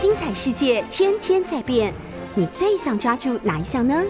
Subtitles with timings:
[0.00, 1.92] 精彩世界天天在变，
[2.36, 4.00] 你最想抓住哪一项呢？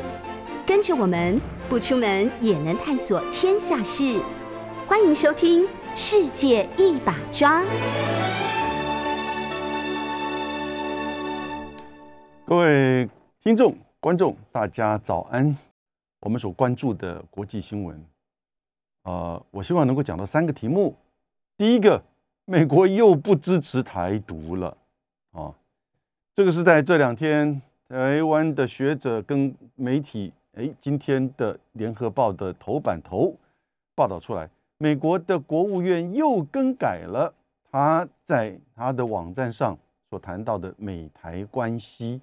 [0.66, 4.21] 跟着我们不出门也能探索天下事，
[4.87, 5.62] 欢迎收听
[5.95, 7.62] 《世界一把抓》。
[12.45, 13.09] 各位
[13.41, 15.57] 听众、观众，大家早安！
[16.20, 18.05] 我们所关注的国际新闻，
[19.05, 20.95] 呃，我希望能够讲到三个题目。
[21.57, 22.02] 第一个，
[22.45, 24.77] 美国又不支持台独了！
[26.38, 33.37] 这个是在这两天，台湾的学者跟媒体，哎，今天的《联合报》的头版头
[33.97, 37.34] 报道出来，美国的国务院又更改了
[37.73, 39.77] 他在他的网站上
[40.09, 42.20] 所谈到的美台关系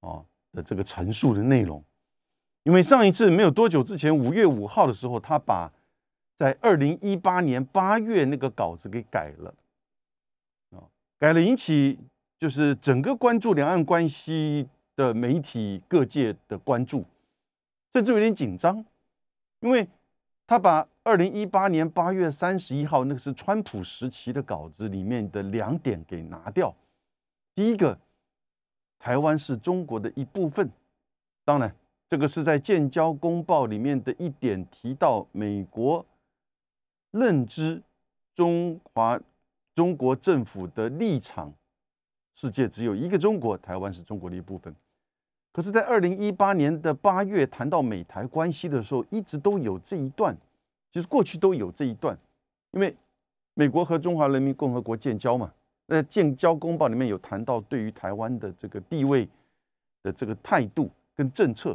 [0.00, 1.84] 啊的这个陈述的内容，
[2.62, 5.70] 因为上一次没有多久之前，五月五号的时候，他把
[6.34, 9.54] 在二零一八年八月那个稿子给改了，
[10.70, 11.98] 啊，改了引起
[12.38, 17.04] 就是整个关注两岸关系的媒体各界的关注，
[17.92, 18.84] 甚至有点紧张，
[19.60, 19.88] 因为
[20.46, 26.74] 他把二零一八年八月三十一号那个是川普时期的稿子里面的两点给拿掉。
[27.54, 27.98] 第一个，
[28.98, 30.70] 台湾是中国的一部分，
[31.44, 31.74] 当然
[32.08, 36.04] 这个是在建交公报里面的一点提到美国。
[37.12, 37.82] 认知
[38.34, 39.18] 中华
[39.74, 41.50] 中国政府的立场，
[42.36, 44.72] 世界只有一个中国，台湾是中国的一部分。
[45.52, 50.36] 可是，在二零一八年的八月谈到美台关系的时候，一直都有这一段，
[50.92, 52.16] 其实过去都有这一段，
[52.72, 52.94] 因为
[53.54, 55.50] 美国和中华人民共和国建交嘛，
[55.86, 59.26] 那建交公报里面有谈到对于台湾的这个地位
[60.02, 61.74] 的这个态度跟政策，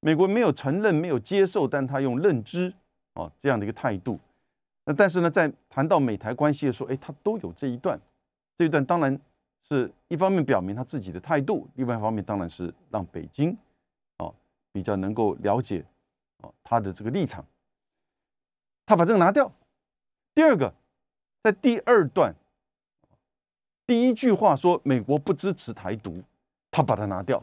[0.00, 2.70] 美国没有承认，没有接受，但他用认知
[3.14, 4.20] 啊这样的一个态度。
[4.84, 7.98] 那但是呢，在谈到美台关系的时候，哎，他都有这一段，
[8.58, 9.18] 这一段当然
[9.68, 13.56] 是一方面表明他自己的态度，另外一方面当然是让北京
[14.18, 14.32] 啊
[14.72, 15.84] 比较能够了解
[16.40, 17.44] 啊他的这个立场。
[18.84, 19.50] 他把这个拿掉。
[20.34, 20.72] 第二个，
[21.42, 22.34] 在第二段
[23.86, 26.22] 第一句话说美国不支持台独，
[26.70, 27.42] 他把它拿掉。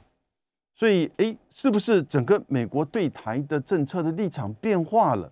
[0.75, 5.31] 所以，哎，是不是整个美国对台的政策的立场变化了？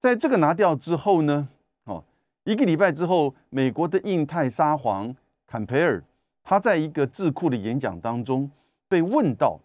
[0.00, 1.48] 在这个拿掉之后呢，
[1.84, 2.04] 哦，
[2.44, 5.14] 一个礼拜之后，美国的印太沙皇
[5.54, 6.02] 坎培尔，
[6.42, 8.50] 他在一个智库的演讲当中
[8.88, 9.56] 被问到，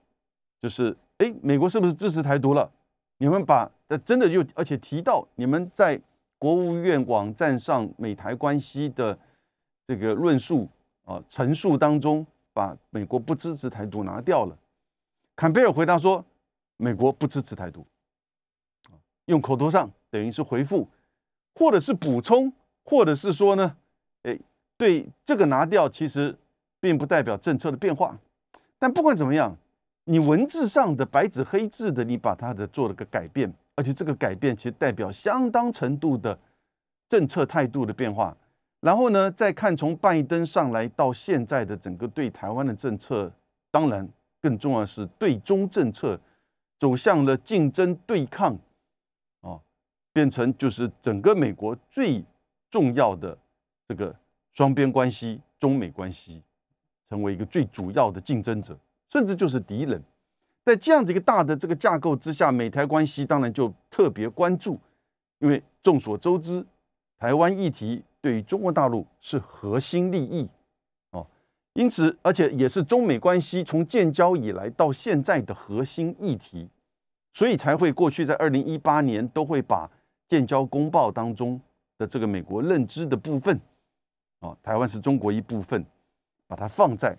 [0.61, 2.71] 就是，哎，美国是不是支持台独了？
[3.17, 5.99] 你们把，呃，真的就而且提到你们在
[6.37, 9.17] 国务院网站上美台关系的
[9.87, 10.69] 这个论述
[11.05, 12.23] 啊陈述当中，
[12.53, 14.55] 把美国不支持台独拿掉了。
[15.35, 16.23] 坎培尔回答说，
[16.77, 17.83] 美国不支持台独，
[19.25, 19.89] 用口头上。
[20.11, 20.87] 等于是回复，
[21.55, 23.75] 或者是补充，或者是说呢，
[24.79, 26.33] 对这个拿掉，其实
[26.79, 28.17] 并不代表政策的变化。
[28.77, 29.53] 但不管怎么样，
[30.05, 36.39] 你文字上的白纸黑字的，你把它的做了个改变，而且这个改变其实代表相当程度的
[37.09, 38.35] 政策态度的变化。
[38.79, 43.29] 然后呢，再看从拜登上来到现在的整个对台湾的政策，
[43.69, 44.07] 当然
[44.41, 46.17] 更重要是对中政策
[46.79, 48.57] 走向了竞争对抗
[49.41, 49.59] 啊。
[50.13, 52.23] 变成就是整个美国最
[52.69, 53.37] 重要的
[53.89, 54.15] 这个
[54.53, 56.41] 双边关系，中美关系
[57.09, 58.77] 成为一个最主要的竞争者，
[59.09, 60.01] 甚至就是敌人。
[60.65, 64.79] 在这样子一个大的这个架构之下，美台关系当然就特别关注，
[65.39, 66.65] 因为众所周知，
[67.17, 70.47] 台湾议题对于中国大陆是核心利益
[71.11, 71.25] 哦，
[71.73, 76.69] 因此而且也是中美关系从建交以来到现在的核心议题，
[77.33, 79.89] 所以才会过去在二零一八年都会把。
[80.29, 81.59] 建交公报当中
[81.97, 83.59] 的这个美国认知的部分，
[84.39, 85.85] 啊，台湾是中国一部分，
[86.47, 87.17] 把它放在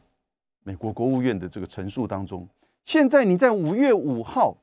[0.63, 2.49] 美国国务院的这个陈述当中。
[2.85, 4.57] 现在你在五月五号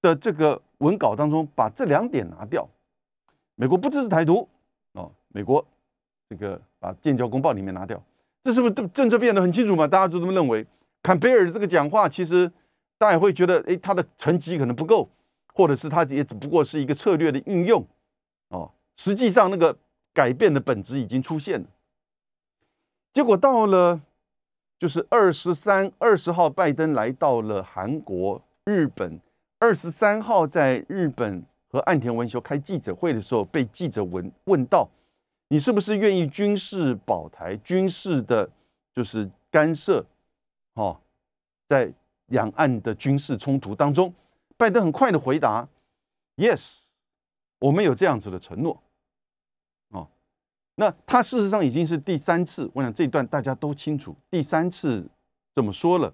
[0.00, 2.68] 的这个文稿当中把这两点拿掉，
[3.54, 4.48] 美国不支持台独，
[4.92, 5.64] 哦，美国
[6.28, 8.02] 这个把建交公报里面拿掉，
[8.42, 9.86] 这是不是政策变得很清楚嘛？
[9.86, 10.66] 大家就这么认为。
[11.02, 12.50] 坎贝尔这个讲话，其实
[12.96, 15.08] 大家会觉得，哎，他的成绩可能不够。
[15.56, 17.86] 或者是他也只不过是一个策略的运用，
[18.48, 19.78] 哦，实际上那个
[20.14, 21.66] 改变的本质已经出现了。
[23.12, 24.00] 结果到了
[24.78, 29.20] 就是二十三、二十号，拜登来到了韩国、日本。
[29.60, 34.86] 二十三号在日本和岸田文雄开记者会的时候，被记者问问到
[35.48, 38.50] ：“你是不是愿意军事保台、军事的，
[38.92, 40.04] 就是干涉？
[40.74, 41.00] 哦，
[41.66, 41.90] 在
[42.26, 44.12] 两岸的军事冲突当中？”
[44.58, 45.66] 拜登很快的回答
[46.36, 46.80] ：“Yes，
[47.58, 48.80] 我们有这样子的承诺。”
[50.76, 55.06] 那他事实上已经是第三次，我想这段大家都清楚，第三次
[55.54, 56.12] 这么说了。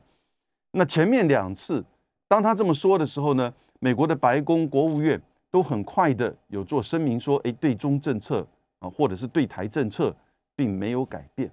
[0.73, 1.85] 那前面两次，
[2.29, 5.21] 当他这么说的时候呢，美国的白宫、国务院
[5.51, 8.47] 都很快的有做声明说，哎，对中政策
[8.81, 10.15] 啊，或者是对台政策
[10.55, 11.51] 并没有改变。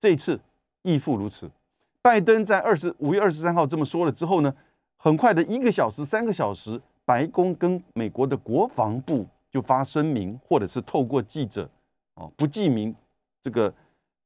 [0.00, 0.38] 这一次
[0.82, 1.48] 亦复如此。
[2.02, 4.52] 拜登在二十五月二十三号这么说了之后呢，
[4.96, 11.70] 很快的一个小时、三个小时，白宫跟美国的国防部就发声明，或者是透过记者。
[12.18, 12.92] 哦，不记名
[13.42, 13.72] 这个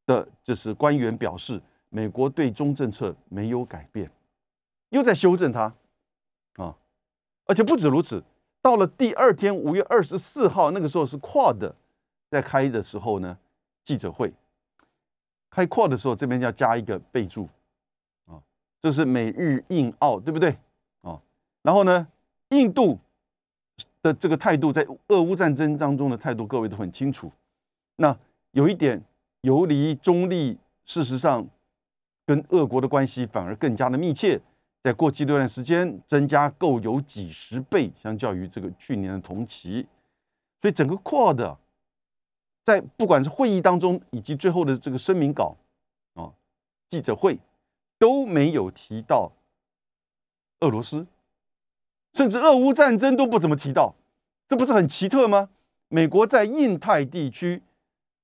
[0.06, 1.60] 的，就是官员表示，
[1.90, 4.10] 美国对中政策没有改变，
[4.88, 5.74] 又在修正它
[6.54, 6.74] 啊，
[7.44, 8.24] 而且不止如此，
[8.62, 11.74] 到了第二天五月二十四号，那个时候是 Quad
[12.30, 13.38] 在开的时候呢，
[13.84, 14.32] 记者会
[15.50, 17.46] 开 Quad 的时候，这边要加一个备注
[18.24, 18.40] 啊，
[18.80, 20.56] 这是美日印澳，对不对
[21.02, 21.20] 啊？
[21.60, 22.08] 然后呢，
[22.48, 22.98] 印度
[24.00, 27.30] 的这个态度在俄乌战争当中的态度，各位都很清楚。
[27.96, 28.16] 那
[28.52, 29.02] 有一点
[29.42, 31.46] 游离中立，事实上
[32.26, 34.40] 跟俄国的关系反而更加的密切。
[34.82, 39.86] 在过去这段时间，增加够有几十倍，相较于这个去年的同期。
[40.60, 41.56] 所以整个 Quad
[42.64, 45.56] 在不管是会议当中，以及最后的这个声明稿
[46.14, 46.32] 啊，
[46.88, 47.38] 记者会
[47.98, 49.30] 都没有提到
[50.60, 51.06] 俄罗斯，
[52.14, 53.94] 甚至俄乌战争都不怎么提到，
[54.48, 55.50] 这不是很奇特吗？
[55.86, 57.62] 美国在印太地区。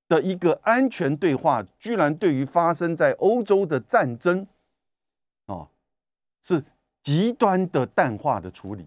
[0.08, 4.46] 的一个安全对话，居然对于发生在欧洲的战争，
[5.44, 5.68] 啊，
[6.42, 6.64] 是
[7.02, 8.86] 极端的淡化的处理，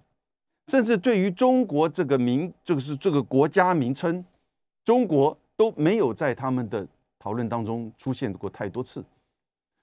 [0.68, 4.26] 甚至对于中国这个名，这个是这个国家名称，
[4.84, 6.88] 中国都没有在他们的
[7.20, 9.04] 讨论当中出现过太多次。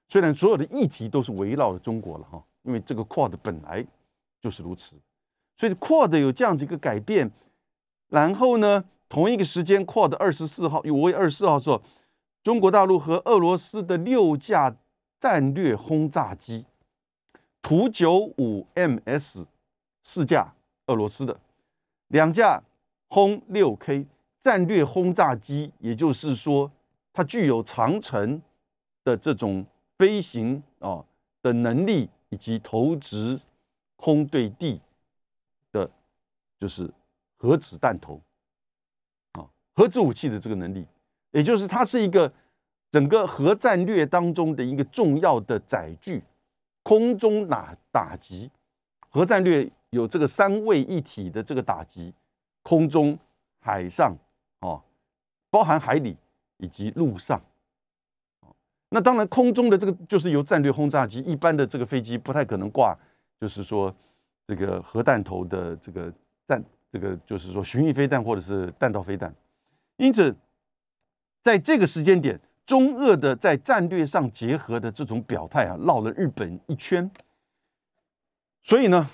[0.08, 3.86] 虽然所有的议题都是围绕着中国了哈，因为这个 Quad 本来
[4.40, 4.96] 就是如此，
[5.54, 7.30] 所以 Quad 有这样子一个改变，
[8.08, 8.84] 然后呢？
[9.08, 11.82] 同一个时间，Quad 二十四号，五月二十四号说，
[12.42, 14.76] 中国大陆和俄罗斯的六架
[15.18, 16.66] 战略轰炸机，
[17.62, 19.46] 图九五 MS
[20.02, 20.54] 四架，
[20.86, 21.40] 俄罗斯的
[22.08, 22.62] 两架
[23.08, 24.06] 轰六 K
[24.40, 26.70] 战略轰炸机，也就是说，
[27.12, 28.42] 它具有长程
[29.02, 29.64] 的这种
[29.96, 31.02] 飞行啊
[31.40, 33.40] 的能力，以及投掷
[33.96, 34.80] 空对地
[35.72, 35.90] 的，
[36.60, 36.90] 就是
[37.38, 38.20] 核子弹头。
[39.78, 40.84] 核子武器的这个能力，
[41.30, 42.32] 也就是它是一个
[42.90, 46.20] 整个核战略当中的一个重要的载具。
[46.82, 48.50] 空中打打击，
[49.08, 52.12] 核战略有这个三位一体的这个打击，
[52.62, 53.16] 空中、
[53.60, 54.16] 海上，
[54.62, 54.82] 哦，
[55.48, 56.16] 包含海里
[56.56, 57.40] 以及陆上。
[58.88, 62.98] 那当然，空中的这个就是由战略轰炸机，一般的这个飞机不太可能挂，
[63.40, 63.94] 就是说
[64.48, 66.12] 这个核弹头的这个
[66.48, 69.32] 战，这个就是说巡弋飞弹或者是弹道飞弹。
[69.98, 70.36] 因此，
[71.42, 77.10] 在这个时间点，中俄的在战略上结合的这种表态啊，绕了日本一圈。
[78.62, 79.10] 所以呢，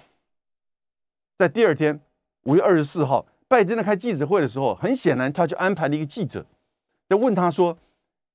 [1.38, 1.98] 在第二天
[2.42, 6.44] 五月二十四号，拜登在开记者会的时候，很显然他就安排了一个记者，
[7.08, 7.78] 在问他说：“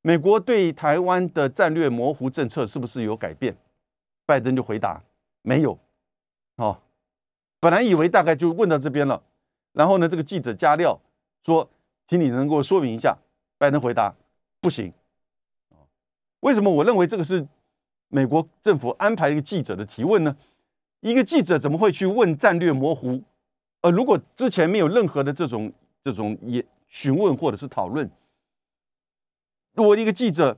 [0.01, 3.55] 美国对台湾的战略模糊政策是不是有改变？”
[4.25, 5.03] 拜登就回答
[5.43, 5.77] ：“没有。”
[6.57, 6.81] 哦，
[7.59, 9.21] 本来以为大概就问到这边了，
[9.73, 10.99] 然后呢，这个记者加料
[11.45, 11.69] 说。
[12.09, 13.15] 请你能够说明一下，
[13.59, 14.15] 拜登回答
[14.59, 14.91] 不行。
[16.39, 17.47] 为什么我认为这个是
[18.07, 20.35] 美国政府安排一个记者的提问呢？
[21.01, 23.21] 一个记者怎么会去问战略模糊？
[23.81, 25.71] 呃，如果之前没有任何的这种
[26.03, 28.09] 这种也询问或者是讨论，
[29.75, 30.57] 如果一个记者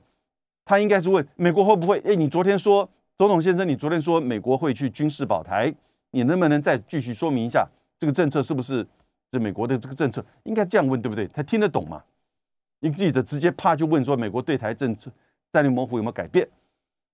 [0.64, 2.00] 他应该是问美国会不会？
[2.06, 5.74] 哎，你昨天说总统先生，你昨天说美国会去军事保台，
[6.12, 7.68] 你能不能再继续说明一下
[7.98, 8.86] 这个政策是不是？
[9.32, 11.26] 这美国的这个政策应该这样问，对不对？
[11.26, 12.04] 他听得懂吗？
[12.80, 15.10] 一个记者直接啪就问说：“美国对台政策
[15.50, 16.46] 战略模糊有没有改变？”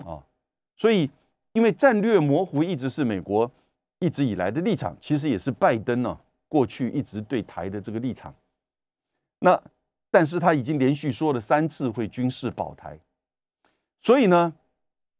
[0.04, 0.18] 啊，
[0.76, 1.08] 所以
[1.52, 3.48] 因为战略模糊一直是美国
[4.00, 8.34] 一直以来的立场，其实也是拜登呢过去一直对台的这个立场。
[9.38, 9.62] 那
[10.10, 12.98] 但是他已经连续说了三次会军事保台，
[14.00, 14.52] 所以呢，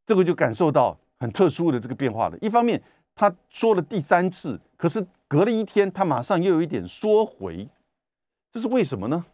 [0.04, 2.36] 这个就感受到很特殊的这个变化了。
[2.40, 2.82] 一方面
[3.18, 5.06] 他说了第三次，可是。
[5.30, 7.68] 隔了一天，他马上又有一点缩回，
[8.50, 9.26] 这是为什么呢？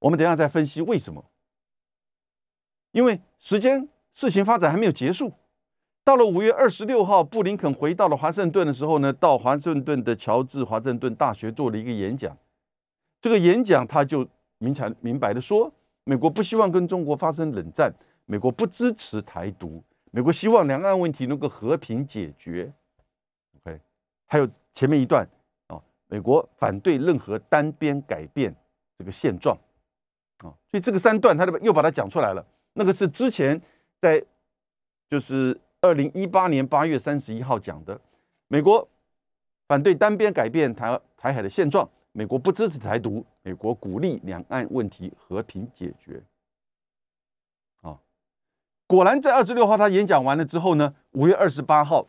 [0.00, 1.24] 我们等下再分析为什么。
[2.92, 5.32] 因为时间事情发展还没有结束，
[6.04, 12.36] 到了五月二十六号，布林肯回到了华盛顿的时候呢，到华盛顿的乔治华盛顿大学做了一个演讲。
[13.22, 15.72] 这个演讲他就明显明白的说，
[16.04, 17.90] 美国不希望跟中国发生冷战，
[18.26, 22.72] 美国不支持台独，美国希望两岸问题能够和平解决。
[23.56, 23.80] OK，
[24.26, 25.28] 还有前面一段
[25.66, 28.54] 啊，美国反对任何单边改变
[28.96, 29.56] 这个现状
[30.38, 32.44] 啊，所以这个三段他又把它讲出来了。
[32.72, 33.60] 那个是之前
[34.00, 34.24] 在
[35.08, 38.00] 就是二零一八年八月三十一号讲的，
[38.48, 38.88] 美国
[39.66, 46.22] 反对单边改变台台海的现状，美国不支持台独，美国鼓励两岸问题和平解决。
[48.88, 52.04] 果然在二十六号他演讲完了之后呢，五月二十八号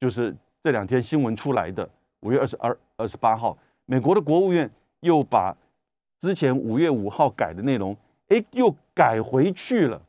[0.00, 1.86] 就是这两天新闻出来的，
[2.20, 4.68] 五月二十二二十八号，美国的国务院
[5.00, 5.54] 又把
[6.18, 7.94] 之前五月五号改的内容，
[8.28, 10.00] 哎，又改回去了，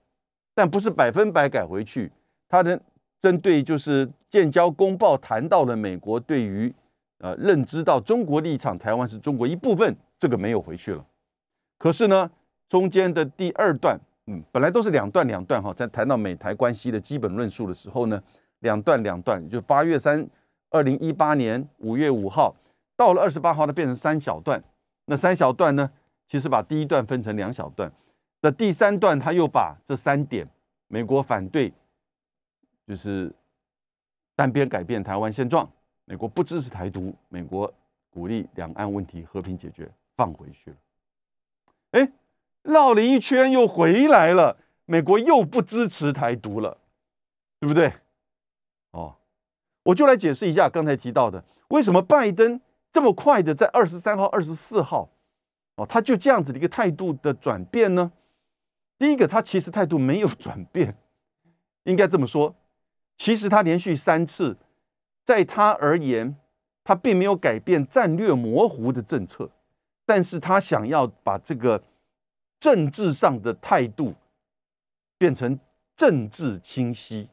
[0.56, 2.10] 但不是百分百改回去。
[2.48, 2.80] 他的
[3.20, 6.74] 针对就是建交公报谈到了美国对于
[7.18, 11.06] 呃认知到中国立场，台湾是中国一部分，这个没有回去了。
[11.78, 12.32] 可是呢，
[12.70, 14.00] 中间的第二段，
[14.32, 18.24] 嗯，本来都是两段两段哈，在谈到美台关系的基本论述的时候呢，
[18.60, 20.30] 两段两段，就八月三，
[20.70, 22.56] 二零一八年五月五号
[22.96, 24.64] 到了二十八号呢，变成三小段。
[25.06, 25.90] 那三小段呢？
[26.28, 27.92] 其实把第一段分成两小段，
[28.42, 30.48] 那第三段他又把这三点：
[30.88, 31.74] 美国反对，
[32.86, 33.34] 就是
[34.36, 35.66] 单边改变台湾现状；
[36.06, 37.74] 美国不支持台独；美国
[38.12, 40.78] 鼓励两岸问题和平解决，放回去了。
[41.94, 42.12] 哎，
[42.64, 46.78] 绕了一圈又回来了，美国又不支持台独了，
[47.60, 47.94] 对不对？
[48.92, 49.16] 哦，
[49.84, 52.60] 我就来解释一下刚才提到的，为什么拜登
[52.92, 55.10] 这么快的在二十三号、二十四号。
[55.76, 58.12] 哦，他就这样子的一个态度的转变呢？
[58.98, 60.98] 第一个，他其实态度没有转变，
[61.86, 62.54] 应该这么说。
[63.16, 64.58] 其实他连续三次，
[65.24, 66.36] 在他而言，
[66.84, 69.50] 他并没有改变战略模糊的政策，
[70.06, 71.82] 但是他想要把这个
[72.60, 74.14] 政治上的态度
[75.18, 75.58] 变成
[75.96, 77.30] 政治清晰，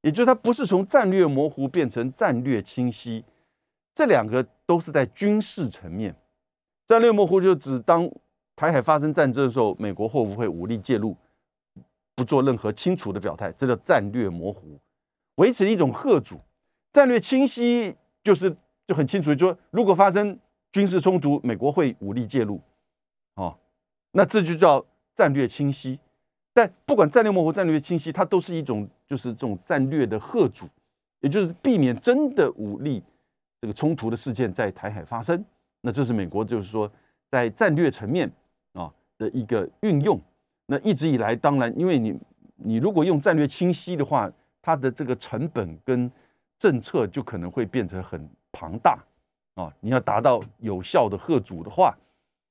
[0.00, 3.24] 也就是他不是从战略模糊变成战略清晰，
[3.94, 6.14] 这两个都是在军事层面。
[6.86, 8.10] 战略模糊就指当
[8.54, 11.16] 台海发生战争的时候，美国会不会武力介入，
[12.14, 14.78] 不做任何清楚的表态，这叫战略模糊，
[15.36, 16.40] 维持一种贺主。
[16.92, 18.56] 战略清晰就是
[18.86, 20.38] 就很清楚，就说如果发生
[20.72, 22.60] 军事冲突，美国会武力介入，
[24.16, 24.82] 那这就叫
[25.14, 25.98] 战略清晰。
[26.54, 30.66] 但不管战略模糊、战略清晰，它都是一种就是这种战略的贺阻，
[31.20, 33.02] 也就是避免真的武力
[33.60, 35.44] 这个冲突的事件在台海发生。
[35.82, 36.90] 那这是美国，就是说，
[37.30, 38.30] 在战略层面
[38.72, 40.18] 啊的一个运用。
[40.64, 42.18] 那一直以来，当然，因为你
[42.56, 44.32] 你如果用战略清晰的话，
[44.62, 46.10] 它的这个成本跟
[46.58, 48.98] 政策就可能会变成很庞大
[49.56, 49.70] 啊。
[49.80, 51.94] 你要达到有效的贺阻的话，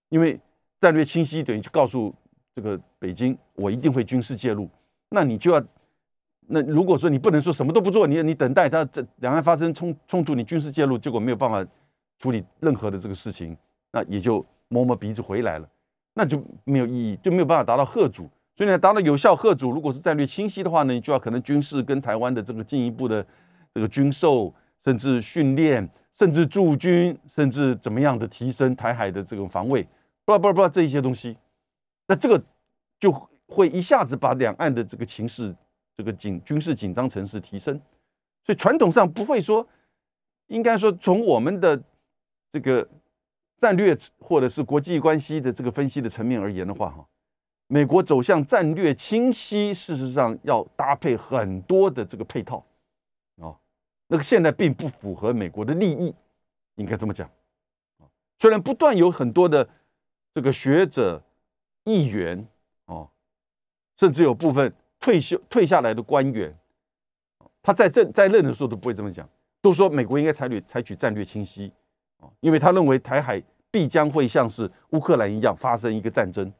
[0.09, 0.39] 因为
[0.85, 2.13] 战略清晰等于就告诉
[2.53, 4.69] 这个北京，我一定会军事介入。
[5.09, 5.59] 那你就要，
[6.45, 11.65] 那如果说你不能说什么都不做，你你等待它这两岸发生冲冲突，你军事介入，结果没有办法。
[12.17, 13.57] 处理任何的这个事情，
[13.91, 15.67] 那也就摸摸鼻子回来了，
[16.13, 18.29] 那就没有意义，就没有办法达到贺主。
[18.55, 23.23] 所以呢，达到有效贺主，如果是战略清晰的话呢，你就要可能军事跟台湾的这个进一步的
[23.73, 25.87] 这个军售，甚至训练，
[26.17, 29.85] 甚至驻军，甚至怎么样的提升台海的这种防卫，
[30.25, 31.37] 不拉不知道不知道这一些东西，
[32.07, 32.43] 那这个
[32.99, 33.11] 就
[33.47, 35.55] 会一下子把两岸的这个情势，
[35.95, 37.79] 这个紧军事紧张城市提升。
[38.43, 39.67] 所以传统上不会说，
[40.47, 41.81] 应该说从我们的。
[42.51, 42.87] 这个
[43.57, 47.05] 战略或者是国际关系的这个分析的层面而言的话，哈，
[47.67, 52.65] 美国走向战略清晰，事实上要搭配很多的这个配套，
[53.41, 53.51] 啊，
[54.07, 56.15] 那个现在并不符合美国的利益，
[56.75, 57.29] 应该这么讲，
[58.39, 59.67] 虽然不断有很多的
[60.35, 61.23] 这个学者、
[61.85, 62.47] 议员，
[62.85, 63.09] 哦，
[63.97, 66.55] 甚至有部分退休退下来的官员，
[67.63, 69.27] 他在政在任的时候都不会这么讲，
[69.61, 71.71] 都说美国应该采取采取战略清晰。
[72.39, 73.39] 因为他认为台海
[73.69, 76.51] 必将会像是乌克兰一样发生一个战争，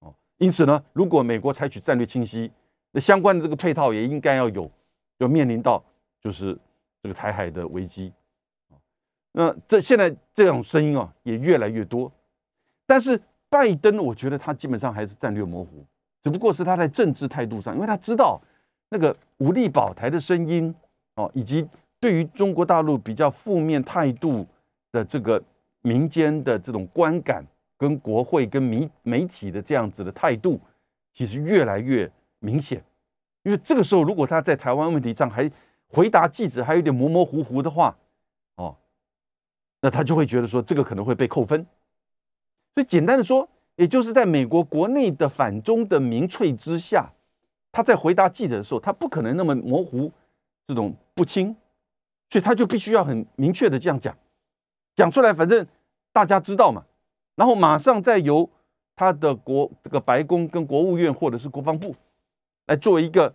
[0.00, 2.52] 哦，因此呢，如果美国采取战略清晰，
[2.90, 4.70] 那相关的这个配套也应该要有，
[5.16, 5.82] 要面临到
[6.20, 6.58] 就是
[7.02, 8.12] 这个台海的危机，
[9.32, 12.12] 那这现在这种声音啊也越来越多，
[12.92, 13.18] 但是
[13.48, 15.82] 拜登，我觉得他基本上还是战略模糊，
[16.20, 18.38] 只不过是他在政治态度上，因为他知道
[18.90, 20.74] 那个武力保台的声音
[21.14, 21.66] 哦，以及
[21.98, 24.46] 对于中国大陆比较负面态度。
[24.92, 25.42] 的这个
[25.80, 27.42] 民间的这种观感，
[27.78, 30.60] 跟国会跟媒媒体的这样子的态度，
[31.14, 32.06] 其实越来越
[32.40, 32.84] 明显。
[33.42, 35.50] 因为这个时候，如果他在台湾问题上还
[35.88, 37.96] 回答记者还有点模模糊糊的话，
[38.56, 38.76] 哦，
[39.80, 41.66] 那他就会觉得说这个可能会被扣分。
[42.74, 47.12] 所以简单的说，也就是在美国国内的反中的民粹之下，
[47.70, 50.10] 他在回答记者的时候，他不可能那么模糊
[50.66, 51.54] 这种不清，
[52.30, 54.16] 所以他就必须要很明确的这样讲。
[54.94, 55.66] 讲出来，反正
[56.12, 56.84] 大家知道嘛。
[57.34, 58.48] 然后马上再由
[58.94, 61.96] 他的国这个白宫跟国务院或者是国防部
[62.66, 63.34] 来做一个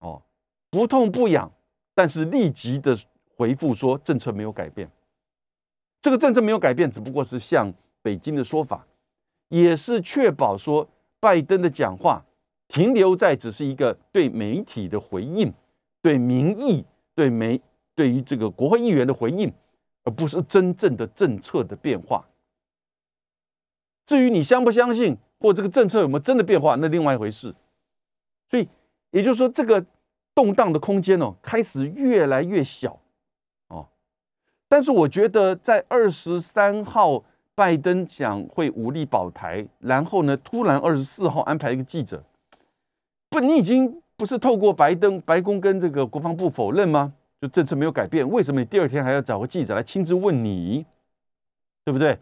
[0.00, 0.22] 哦
[0.70, 1.50] 不痛不痒，
[1.94, 2.96] 但是立即的
[3.36, 4.90] 回复说政策没有改变。
[6.02, 8.86] 这个政策没有改变，只不过是向北京的说法，
[9.48, 10.88] 也是确保说
[11.20, 12.24] 拜登的讲话
[12.68, 15.52] 停留在只是一个对媒体的回应，
[16.00, 17.60] 对民意、对媒、
[17.94, 19.52] 对于这个国会议员的回应，
[20.04, 22.26] 而不是真正的政策的变化。
[24.04, 27.54] 至于你相不相信，或这个政策有没有真的变化，那另外一回事。
[28.48, 28.68] 所以
[29.10, 29.84] 也就是说，这个
[30.34, 32.98] 动荡的空间哦，开始越来越小
[33.68, 33.86] 哦。
[34.68, 37.22] 但是我觉得，在二十三号
[37.54, 42.22] 拜登讲会武力保台，然后呢，突然二十四号安排一个记者，
[43.28, 47.12] 不，你已经不是透过白登白宫跟这个国防部否认吗？
[47.40, 50.86] 就政策没有改变，为什么你第二天还要找个记者来亲自问你，
[51.84, 52.18] 对不对？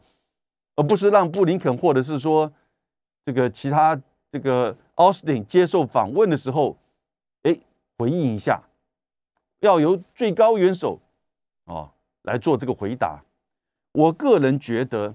[0.77, 2.51] 而不是让布林肯或者是说
[3.25, 4.01] 这个其他
[4.33, 6.77] 这个奥斯汀接受访问的时候，
[7.43, 7.57] 哎，
[7.99, 8.63] 回应一下，
[9.61, 10.99] 要由最高元首
[11.67, 11.93] 啊。
[12.25, 13.19] 来做这个回答，
[13.93, 15.15] 我个人觉得，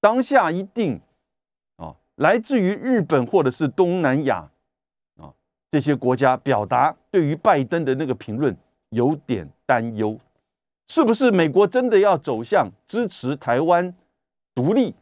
[0.00, 1.00] 当下一定
[1.76, 4.48] 啊，来自于日本或者是东南亚
[5.16, 5.34] 啊
[5.70, 8.56] 这些国家表达对于拜登的那个评论
[8.90, 10.18] 有点担忧，
[10.86, 13.94] 是不是美国真的要走向支持台湾
[14.54, 14.94] 独立？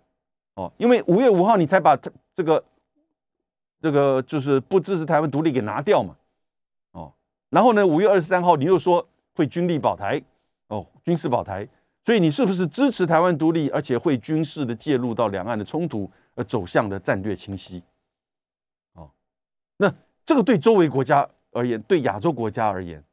[0.54, 1.96] 哦，因为五月五号你才把
[2.34, 2.64] 这个
[3.80, 6.16] 这个就是不支持台湾独立给拿掉嘛，
[6.92, 7.12] 哦，
[7.50, 10.22] 然后呢，五月二十三号你又说会军力保台。
[10.68, 11.66] 哦，军事保台，
[12.08, 17.82] 所以你是不是支持台湾独立，而且会军事的介入到两岸的冲突，而走向的战略清晰？
[18.94, 19.10] 哦，
[19.76, 23.04] 那这个对周围国家而言，对亚洲国家而言，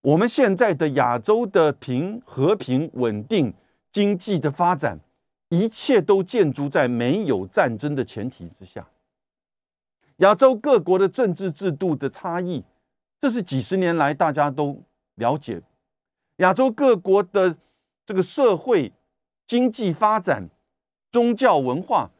[0.00, 3.54] 我们现在的亚洲的平和平稳定、
[3.92, 4.98] 经济的发展，
[5.50, 8.84] 一切都建筑在没有战争的前提之下。
[10.16, 12.64] 亚洲各国的政治制度的差异，
[13.20, 14.82] 这是几十年来大家都
[15.14, 15.62] 了解。
[16.38, 17.56] 亚洲各国的
[18.04, 18.92] 这个社会
[19.46, 20.48] 经济发展、
[21.10, 22.10] 宗教文化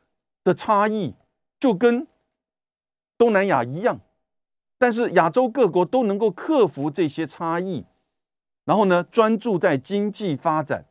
[0.44, 1.14] 的差异，
[1.58, 2.06] 就跟
[3.18, 4.00] 东南亚一样，
[4.78, 7.84] 但是亚洲各国都能够克服这些差异，
[8.64, 10.84] 然后呢，专注在经济发展、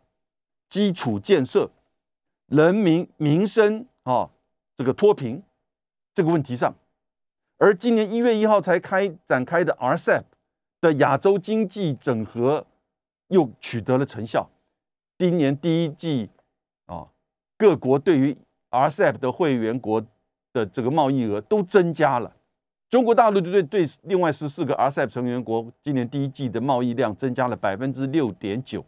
[0.67, 1.71] 基础建设、
[2.47, 4.30] 人民民生啊
[4.77, 5.41] 这个脱贫
[6.13, 6.75] 这个问题上，
[7.58, 10.23] 而今年一月一号才开展开的 RCEP
[10.80, 12.65] 的亚洲经济整合。
[13.32, 14.49] 又取得了成效。
[15.22, 16.32] 今年第一季
[16.88, 17.08] 啊，
[17.56, 18.36] 各国对于
[18.72, 20.04] RCEP 的会员国
[20.52, 22.36] 的这个贸易额都增加了。
[22.90, 28.84] 中国大陆就对对另外十四个 RCEP 成员国今年第一季的贸易量增加了百分之六点九。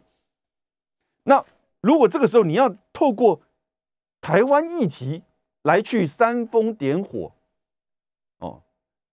[1.22, 1.44] 那
[1.80, 3.40] 如果这个时候你要透过
[4.20, 5.22] 台湾议题
[5.62, 7.30] 来去煽风点火，
[8.40, 8.60] 哦，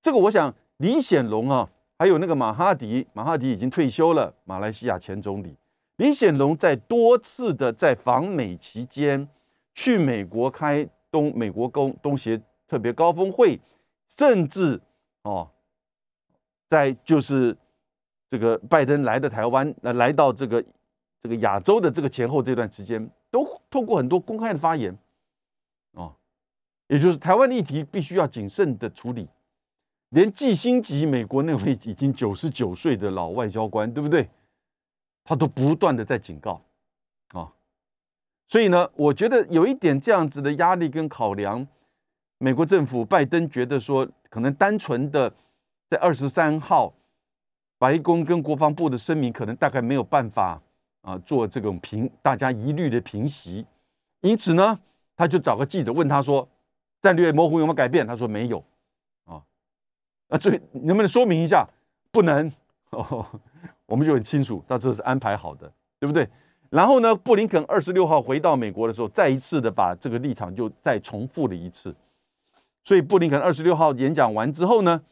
[0.02, 1.70] 这个我想李显龙啊。
[2.00, 4.34] 还有那个马哈迪，马哈迪已经退休了。
[4.44, 5.56] 马来西亚前总理
[6.02, 9.30] 李显龙在多次的在访美期间，
[9.76, 13.62] 去美国开东美国东东协特别高峰会，
[14.08, 14.82] 甚至
[15.22, 15.48] 哦，
[16.68, 17.56] 在就是
[18.28, 20.66] 这个拜登来的台湾，来来到这个
[21.20, 24.98] 这个亚洲的这个前后这段时间，都透过很多公开的发言，
[25.92, 26.16] 哦，
[26.88, 29.30] 也就是台湾议题必须要谨慎的处理。
[30.10, 34.28] 连季星级美国那位已经九十九岁的老外交官，对不对？
[35.24, 36.62] 他都不断的在警告
[37.34, 37.52] 啊，
[38.48, 41.68] 所以呢，我觉得有一点这样子的压力跟考量，
[42.38, 45.34] 美国政府拜登觉得说，可能单纯的
[45.90, 46.94] 在二十三号
[47.78, 50.62] 白宫跟国防部的声明，可能大概没有办法
[51.02, 53.66] 啊做这种平大家疑虑的平息，
[54.22, 54.80] 因此呢，
[55.16, 56.48] 他就找个记者问他说，
[57.02, 58.06] 战略模糊有没有改变？
[58.06, 58.64] 他说没有。
[59.26, 59.42] 啊
[60.28, 61.68] 那这能不能说明一下？
[62.12, 62.52] 不能，
[62.92, 63.26] 哦，
[63.92, 66.26] 我们就很清楚，那这是安排好的，对不对？
[66.70, 71.94] 然后呢，布林肯二十六号回到美国的时候，再一次的把这个立场就再重复了一次。
[72.86, 75.04] 所以布林肯二十六号演讲完之后呢，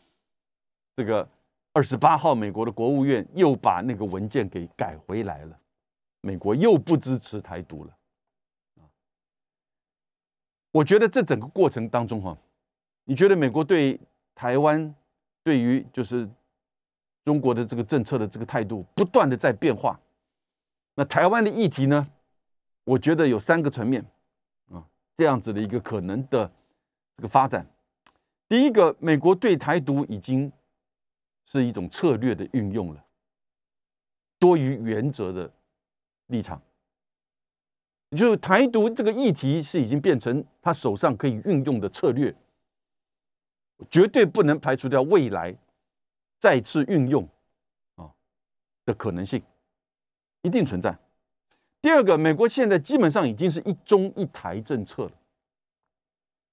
[0.95, 1.27] 这个
[1.73, 5.59] 二十八号美国的国务院又把那个文件给改回来了，
[6.21, 7.91] 美国又不支持台独了。
[10.71, 12.37] 我觉得这整个过程当中哈，
[13.03, 13.99] 你觉得美国对
[14.33, 14.95] 台湾？
[15.41, 16.29] 对于就是
[17.29, 19.99] 中国的这个政策的这个态度不断的在变化，
[20.95, 22.09] 那台湾的议题呢？
[22.85, 24.03] 我觉得有三个层面
[24.71, 24.83] 啊，
[25.15, 26.51] 这样子的一个可能的
[27.17, 27.63] 这个发展。
[28.47, 30.51] 第一个，美国对台独已经
[31.45, 33.05] 是一种策略的运用了，
[34.39, 35.53] 多于原则的
[36.29, 36.59] 立场。
[38.17, 42.35] 就是台独这个议题是已经变成他手上可以运用的策略，
[43.91, 45.55] 绝对不能排除掉未来
[46.39, 47.27] 再次运用
[47.95, 48.09] 啊
[48.85, 49.43] 的可能性，
[50.41, 50.97] 一定存在。
[51.81, 55.11] 第二个，美国现在基本上已经是一中一台政策了，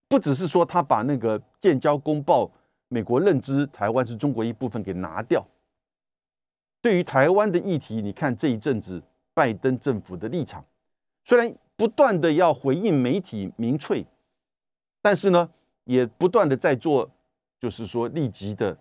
[0.08, 2.50] 不只是说他把那个建交公报，
[2.88, 5.44] 美国认知台湾是中国一部分给拿掉。
[6.80, 9.02] 对于台湾的议题，你看这一阵子
[9.34, 10.64] 拜登政府的立场，
[11.24, 14.06] 虽然不断的要回应媒体民粹，
[15.02, 15.50] 但是呢，
[15.84, 17.10] 也不断的在做，
[17.58, 18.78] 就是说立即的，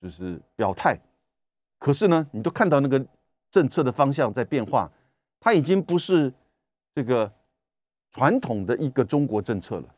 [0.00, 0.98] 就是表态。
[1.78, 3.04] 可是呢，你都看到那个
[3.50, 4.90] 政策的方向在变化。
[5.38, 6.32] 它已经不是
[6.94, 7.32] 这个
[8.10, 9.94] 传统的一个中国政策了。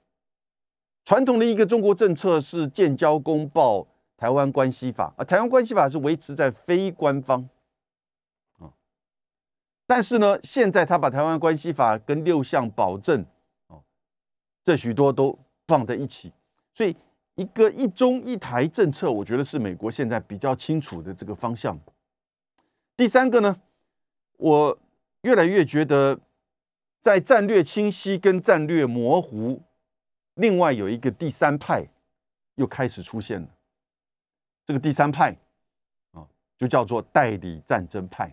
[1.04, 7.48] 传统的一个中国政策是建交公报、台湾关系法，而台湾关系法是维持在非官方
[8.58, 8.68] 啊。
[9.86, 13.24] 但是呢，现在他把台湾关系法跟六项保证
[13.68, 13.82] 哦，
[14.62, 16.30] 这许多都放在一起，
[16.74, 16.94] 所以
[17.38, 21.78] 一个一中一台政策，我觉得是美国现在比较清楚的这个方向。
[22.96, 23.56] 第三个呢，
[24.36, 24.78] 我。
[25.22, 26.20] 越来越觉得，
[27.00, 29.60] 在战略清晰跟战略模糊，
[30.34, 31.84] 另外有一个第三派
[32.54, 33.48] 又开始出现了。
[34.64, 35.36] 这个第三派
[36.12, 36.24] 啊，
[36.56, 38.28] 就叫做代理战争派。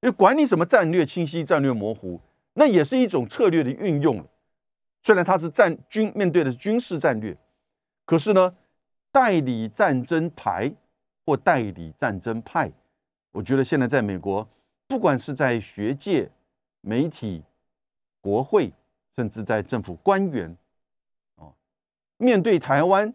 [0.00, 2.20] 因为管你什么战略清晰、战略模糊，
[2.54, 4.22] 那也是一种策略的运用
[5.04, 7.34] 虽然它是战军面对的是军事战略，
[8.08, 8.56] 可是呢，
[9.12, 10.72] 代理战争牌
[11.26, 12.72] 或代理战争派，
[13.32, 14.48] 我觉得现在在美国。
[14.86, 16.30] 不管是在学界、
[16.80, 17.42] 媒体、
[18.22, 18.72] 国会，
[19.14, 20.56] 甚至在政府官员，
[21.34, 21.52] 哦，
[22.16, 23.12] 面对台湾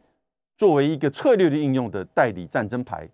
[0.56, 3.10] 作为一个策略的应用的代理战争牌，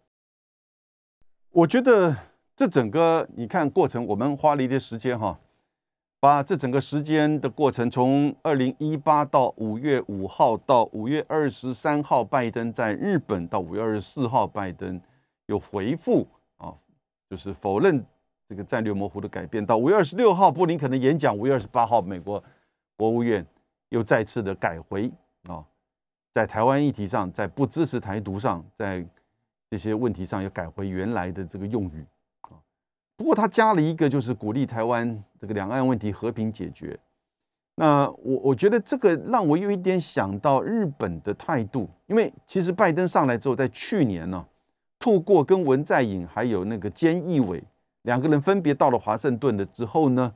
[1.51, 2.13] 我觉得
[2.53, 5.39] 这整个你看过程，我们花了一些时间哈，
[6.19, 14.99] 把这整个时间的过程，从二零一八到五月五号到五月二十三号，拜登在日本到五月二十四号，拜登
[15.45, 16.27] 有回复
[16.58, 16.73] 啊，
[17.29, 18.05] 就是否认。
[18.49, 22.43] 这个战略模糊的改变，到五月二十六号，布林肯的演讲；五月二十八号，美国
[22.97, 23.45] 国务院
[23.89, 25.12] 又再次的改回
[25.43, 25.63] 啊，
[26.34, 29.05] 在台湾议题上，在不支持台独上，在
[29.69, 32.03] 这些问题上又改回原来的这个用语。
[33.19, 36.97] 不过他加了一个，就是鼓励台湾这个两岸问题和平解决。
[37.75, 44.45] 那我我觉得这个让我有一点想到日本的态度，因为其实拜登上来之后，在去年呢，
[44.97, 47.62] 透过跟文在寅还有那个菅义伟。
[48.03, 50.34] 两个人分别到了华盛顿的之后呢，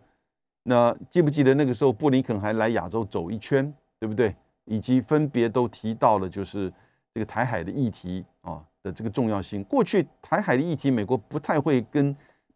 [0.63, 4.35] 那记不记得那个时候布林肯还来亚洲走一圈，对不对？
[4.65, 6.71] 以及分别都提到了就是
[7.13, 9.63] 这个台海的议题啊的这个重要性。
[9.63, 12.13] 过去台海的议题，美国不太会跟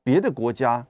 [0.07, 0.87] 别的国家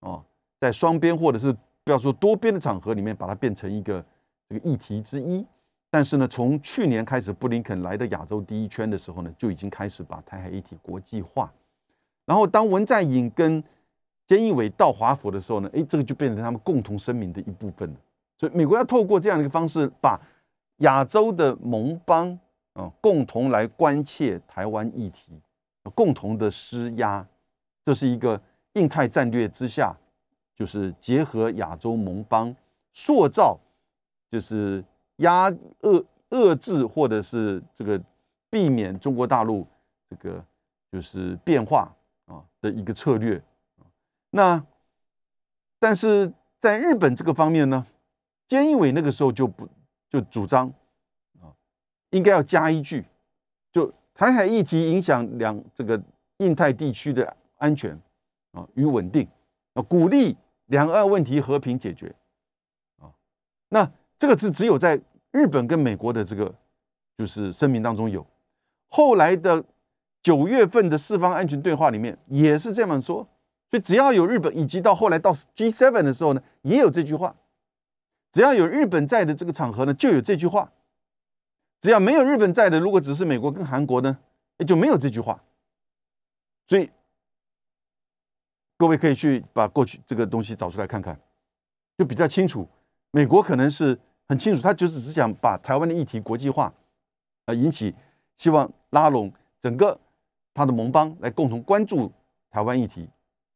[0.00, 0.22] 啊
[0.60, 1.50] 在双边或者是
[1.84, 4.04] 不要说多边的场合里面把它变成一个
[4.46, 5.42] 这个议题之一。
[5.88, 11.50] 但是呢，从去年开始布林肯来的亚洲第一圈的时候呢，就已经开始把台海议题国际化。
[12.26, 13.64] 然后，当文在寅跟
[14.26, 17.96] 菅义伟到华府的时候呢，哎，这个就变成他们共同声明的一部分了。
[18.36, 20.20] 所以，美国要透过这样的一个方式，把
[20.80, 22.38] 亚洲的盟邦
[22.74, 25.32] 啊共同来关切台湾议题，
[25.94, 27.26] 共同的施压，
[27.82, 28.38] 这是一个
[28.78, 29.96] 印太战略之下，
[30.54, 32.54] 就是结合亚洲盟邦，
[32.92, 33.58] 塑造
[34.30, 34.84] 就是
[35.16, 38.00] 压遏遏制或者是这个
[38.48, 39.66] 避免中国大陆
[40.08, 40.44] 这个
[40.90, 41.92] 就是变化。
[42.26, 43.42] 啊的一个策略
[44.28, 44.62] 那
[45.78, 47.86] 但是在日本这个方面呢，
[48.50, 49.66] 菅义伟那个时候就不
[50.10, 50.70] 就主张
[51.40, 51.48] 啊，
[52.10, 53.06] 应该要加一句，
[53.72, 55.98] 就台海议题影响两这个
[56.36, 57.98] 印太地区的安全
[58.74, 59.28] 与稳定
[59.74, 62.14] 啊，鼓励两岸问题和平解决
[62.98, 63.12] 啊，
[63.68, 66.54] 那这个是只有在日本跟美国的这个
[67.16, 68.26] 就是声明当中有，
[68.88, 69.64] 后来的。
[70.20, 73.26] 九月份的四方安全对话里面也是这样说，
[73.70, 77.34] 所以只要有日本，以及到后来到 G7 的时候呢，也有这句话。
[78.32, 80.72] 只要有日本在的这个场合呢，就有这句话。
[81.80, 84.18] 只要没有日本在的，如果只是美国跟韩国呢，
[84.58, 85.42] 也就没有这句话。
[86.66, 86.90] 所以
[88.78, 91.20] 各位可以去把过去这个东西找出来看看，
[91.98, 92.66] 就比较清楚。
[93.10, 96.72] 美国可能是很清楚，他就是只想把台湾的议题国际化，
[97.44, 97.94] 啊，引起
[98.36, 100.00] 希望拉拢整个。
[100.54, 102.10] 他的盟邦来共同关注
[102.50, 103.08] 台湾议题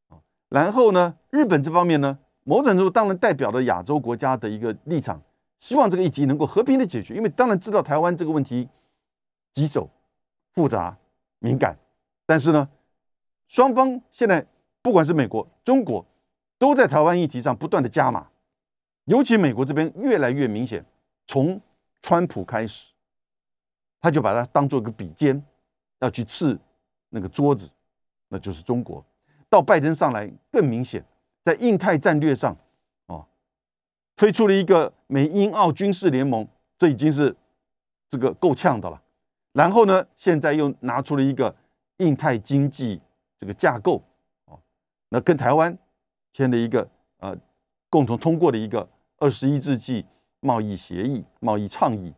[0.09, 0.15] 啊，
[0.49, 5.21] 然后呢，日本这方面呢，某种程度当然代表了亚洲国家的一个立场，
[5.59, 8.69] 希望这个议题能够和平的解决，因为当然知道台湾这个问题
[9.53, 9.91] 棘手、
[10.53, 10.97] 复杂、
[11.41, 11.77] 敏感，
[12.25, 12.69] 但是呢，
[13.49, 14.47] 双方现在
[14.83, 16.05] 不管是美国、中国，
[16.59, 18.29] 都在台湾议题上不断的加码
[19.05, 20.85] 尤其美国这边越来越明显，
[21.27, 21.61] 从
[22.01, 22.92] 川普开始，
[24.01, 25.42] 他就把它当做一个笔尖，
[26.01, 26.59] 要去刺
[27.11, 27.71] 那个桌子，
[28.29, 29.05] 那就是中国。
[29.49, 31.05] 到拜登上来更明显，
[31.42, 32.57] 在印太战略上，
[33.07, 33.27] 啊，
[34.16, 36.47] 推出了一个美英澳军事联盟，
[36.79, 37.37] 这已经是
[38.09, 39.03] 这个够呛的了。
[39.53, 41.55] 然后呢，现在又拿出了一个
[41.99, 43.01] 印太经济
[43.37, 44.03] 这个架构，
[45.12, 45.77] 那跟台湾
[46.33, 47.37] 签了一个呃
[47.90, 50.07] 共同通过的一个二十一世纪
[50.40, 52.14] 贸易协议、贸易倡议。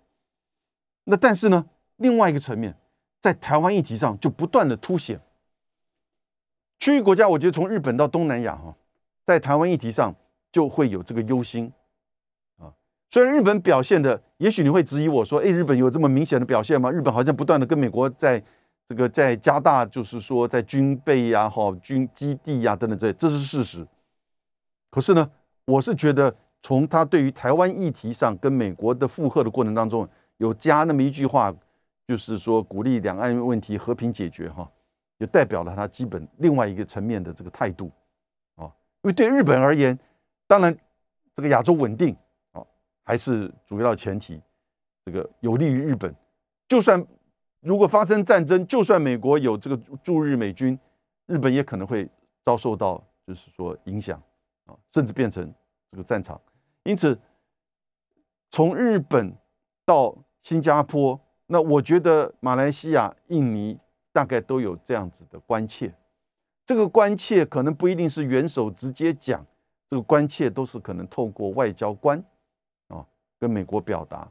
[1.03, 2.77] 那但是呢，另外一个层面，
[3.21, 5.21] 在台湾议题上就不断的凸显。
[6.79, 8.77] 区域国家，我觉得从日本到东南亚哈，
[9.25, 10.15] 在台湾议题上
[10.53, 11.73] 就会有这个忧心
[12.59, 12.73] 啊。
[13.11, 16.93] 虽然日本表现的，也许你会质疑我说，哎，日本有这么明显的表现吗？
[16.93, 18.41] 日本好像不断的跟美国在
[18.89, 23.87] 这个在加大，就是说在军备呀、哈军基地呀等等这，这是事实。
[24.91, 25.31] 可是呢，
[25.65, 31.55] 我是觉得从他对于台湾议题上跟美国的附和的过程当中，有加那么一句话，
[32.07, 34.71] 就是说鼓励两岸问题和平解决哈。
[35.17, 37.89] 就代表了他基本另外一个层面的这个态度，
[38.57, 38.67] 啊，
[39.03, 39.97] 因为对日本而言，
[40.49, 40.77] 当然
[41.33, 42.15] 这个亚洲稳定
[42.51, 42.61] 啊
[43.05, 44.43] 还是主要前提，
[45.05, 46.13] 这个有利于日本。
[46.67, 47.03] 就算
[47.65, 50.79] 如果发生战争，就算美国有这个驻日美军，
[51.27, 52.09] 日本也可能会
[52.45, 54.23] 遭受到就是说影响
[54.67, 55.53] 啊，甚至变成
[55.91, 56.41] 这个战场。
[56.83, 57.19] 因此，
[58.51, 59.35] 从日本
[59.85, 63.79] 到新加坡，那我觉得马来西亚、印尼。
[64.15, 65.93] 大概都有这样子的关切，
[66.65, 69.45] 这个关切可能不一定是元首直接讲，
[69.91, 72.25] 这个关切都是可能透过外交官
[72.87, 73.05] 啊
[73.41, 74.31] 跟美国表达。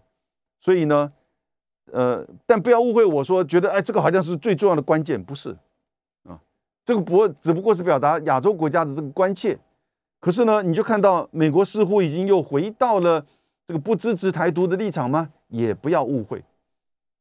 [0.62, 1.12] 所以呢，
[1.92, 5.50] 呃，但不要误会我说，觉得哎，这个好像是最重要的关键，不是
[6.24, 6.40] 啊，
[6.86, 9.58] 这个不只不过是表达亚洲国家的这个关切。
[10.20, 13.26] 可是呢，你就看到美国似乎已经又回到了
[13.68, 15.30] 这个不支持台独的立场吗？
[15.50, 16.44] 也不要误会，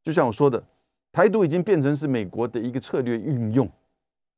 [0.03, 0.62] 就像我说的。
[1.11, 3.70] 台独已经变成是美国的一个策略运用，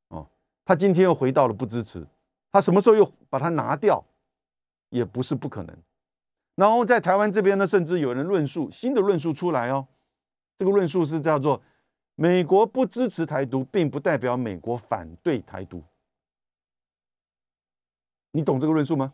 [0.09, 0.27] 哦，
[0.65, 2.05] 他今天又回到了不支持，
[2.51, 4.03] 他什么时候又把它拿掉，
[4.89, 5.73] 也不是不可能。
[6.55, 9.87] 然后在台湾这边呢，甚至有人论述新的论述出来哦，
[10.57, 11.61] 这个论述是叫做
[12.15, 15.83] 美国不支持台独，并不代表美国反对台独。
[18.31, 19.13] 你懂这个论述吗？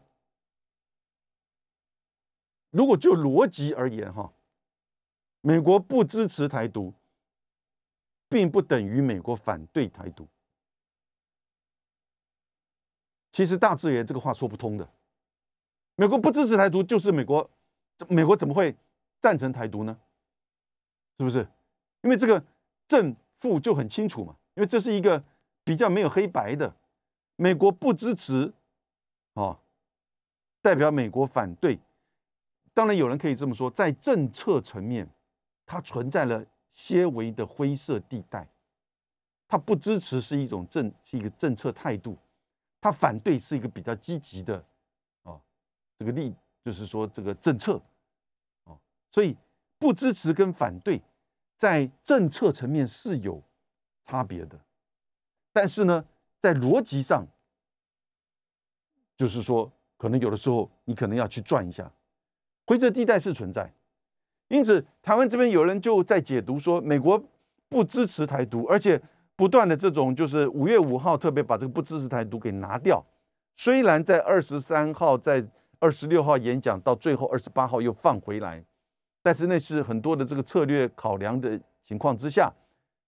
[2.70, 4.34] 如果就逻辑而言，哈，
[5.42, 6.94] 美国不支持台独。
[8.32, 10.26] 并不等于美国反对台独。
[13.30, 14.90] 其实大致言，这个话说不通的。
[15.98, 17.52] 美国不支持台独，就是美国，
[18.08, 18.74] 美国怎么会
[19.20, 20.00] 赞成台独呢？
[21.22, 21.48] 是不是？
[22.02, 22.44] 因为这个
[22.88, 24.36] 正负就很清楚嘛。
[24.56, 25.24] 因为这是一个
[25.64, 26.76] 比较没有黑白的。
[27.36, 28.52] 美国不支持，
[29.36, 29.60] 啊，
[30.62, 31.80] 代表美国反对。
[32.74, 35.08] 当然，有人可以这么说，在政策层面，
[35.66, 36.46] 它存在了。
[36.74, 38.48] 些微的灰色地带，
[39.46, 42.18] 它不支持是一种政是一个政策态度，
[42.80, 44.56] 它反对是一个比较积极的
[45.24, 45.38] 啊，
[46.00, 47.76] 这个立就是说这个政策
[48.64, 48.72] 啊，
[49.12, 49.36] 所以
[49.78, 51.02] 不支持跟反对
[51.62, 53.40] 在政策层面是有
[54.04, 54.60] 差别的，
[55.54, 56.04] 但是呢，
[56.40, 57.24] 在逻辑上，
[59.16, 61.94] 就是说可能有的时候你可能要去转一下，
[62.66, 63.72] 灰色地带是存在。
[64.48, 67.24] 因此，台湾这边有人就在解读说，美国
[67.70, 69.00] 不支持台独，而且
[69.36, 73.06] 不断的这种就是五月五号特别把这个不支持台独给拿掉。
[73.56, 75.48] 虽然在二十三号、在
[75.78, 78.66] 二十六号演讲，到最后二十八号又放回来，
[79.22, 82.52] 但是那是很多的这个策略考量的情况之下，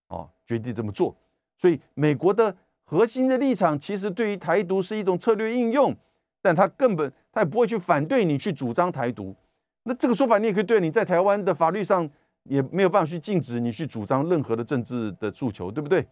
[0.07, 1.15] 啊，决定这么做。
[1.57, 5.95] 所以，美国的核心的立场其实对于台独是一种策略应用，
[6.41, 9.35] 但他根本他也不会去反对你去主张台独。
[9.83, 12.09] 那这个说法你也可以对，你在台湾的法律上
[12.43, 16.05] 也没有办法去禁止你去主张任何的政治的诉求，对不对？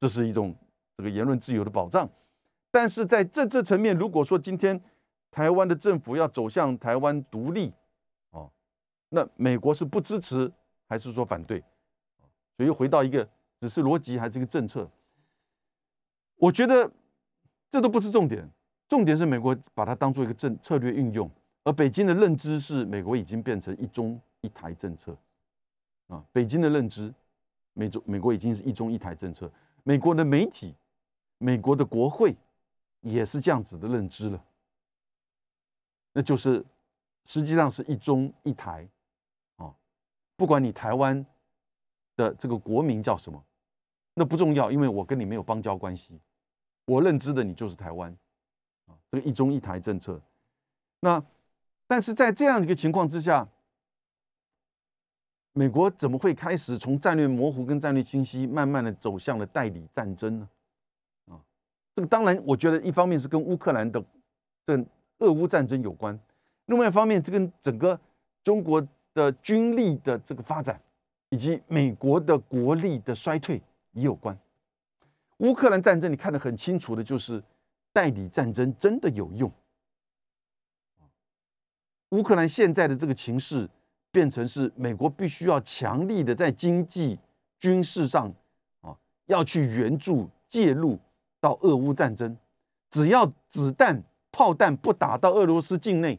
[0.00, 0.54] 这是一种
[0.96, 2.08] 这个言论自由的保障。
[2.70, 4.80] 但是在政治层面，如果说今天
[5.30, 7.72] 台湾的政府要走向台湾独立，
[9.10, 10.50] 那美国是不支持
[10.86, 11.60] 还是说反对？
[12.56, 13.28] 所以又回到一个
[13.60, 14.90] 只是逻辑还是一个政策？
[16.36, 16.90] 我觉得
[17.70, 18.48] 这都不是重点，
[18.88, 21.30] 重点是美国把它当做一个政策略运用。
[21.64, 25.16] 而北京的认知是，美国已经变成一中一台政策，
[26.06, 27.12] 啊，北京的认知，
[27.74, 29.50] 美中美国已经是一中一台政策，
[29.82, 30.74] 美国的媒体、
[31.38, 32.34] 美国的国会
[33.00, 34.44] 也是这样子的认知了，
[36.12, 36.64] 那就是
[37.26, 38.88] 实际上是一中一台，
[40.38, 41.26] 不管你台湾
[42.16, 43.44] 的这个国名叫什么，
[44.14, 46.18] 那不重要，因为我跟你没有邦交关系，
[46.86, 48.10] 我认知的你就是台湾，
[48.86, 50.18] 啊，这个一中一台政策，
[51.00, 51.22] 那。
[51.90, 53.48] 但是在这样一个情况之下，
[55.54, 60.46] 美国怎么会开始从战略模糊跟战略清晰，慢慢的走向了代理战争呢？
[61.30, 61.40] 啊，
[61.94, 64.04] 这个当然，我觉得一方面是跟乌克兰的
[64.66, 64.76] 这
[65.20, 66.20] 俄乌战争有关，
[66.66, 67.98] 另外一方面，这跟整个
[68.44, 68.86] 中国
[69.18, 70.80] 的军力的这个发展，
[71.30, 74.38] 以及美国的国力的衰退也有关。
[75.38, 77.42] 乌克兰战争你看得很清楚的，就是
[77.92, 79.50] 代理战争真的有用。
[82.10, 83.68] 乌克兰现在的这个情势，
[84.12, 87.18] 变成是美国必须要强力的在经济、
[87.58, 88.32] 军事上
[88.80, 90.98] 啊，要去援助、介入
[91.40, 92.36] 到俄乌战争。
[92.88, 96.18] 只要子弹、炮弹不打到俄罗斯境内，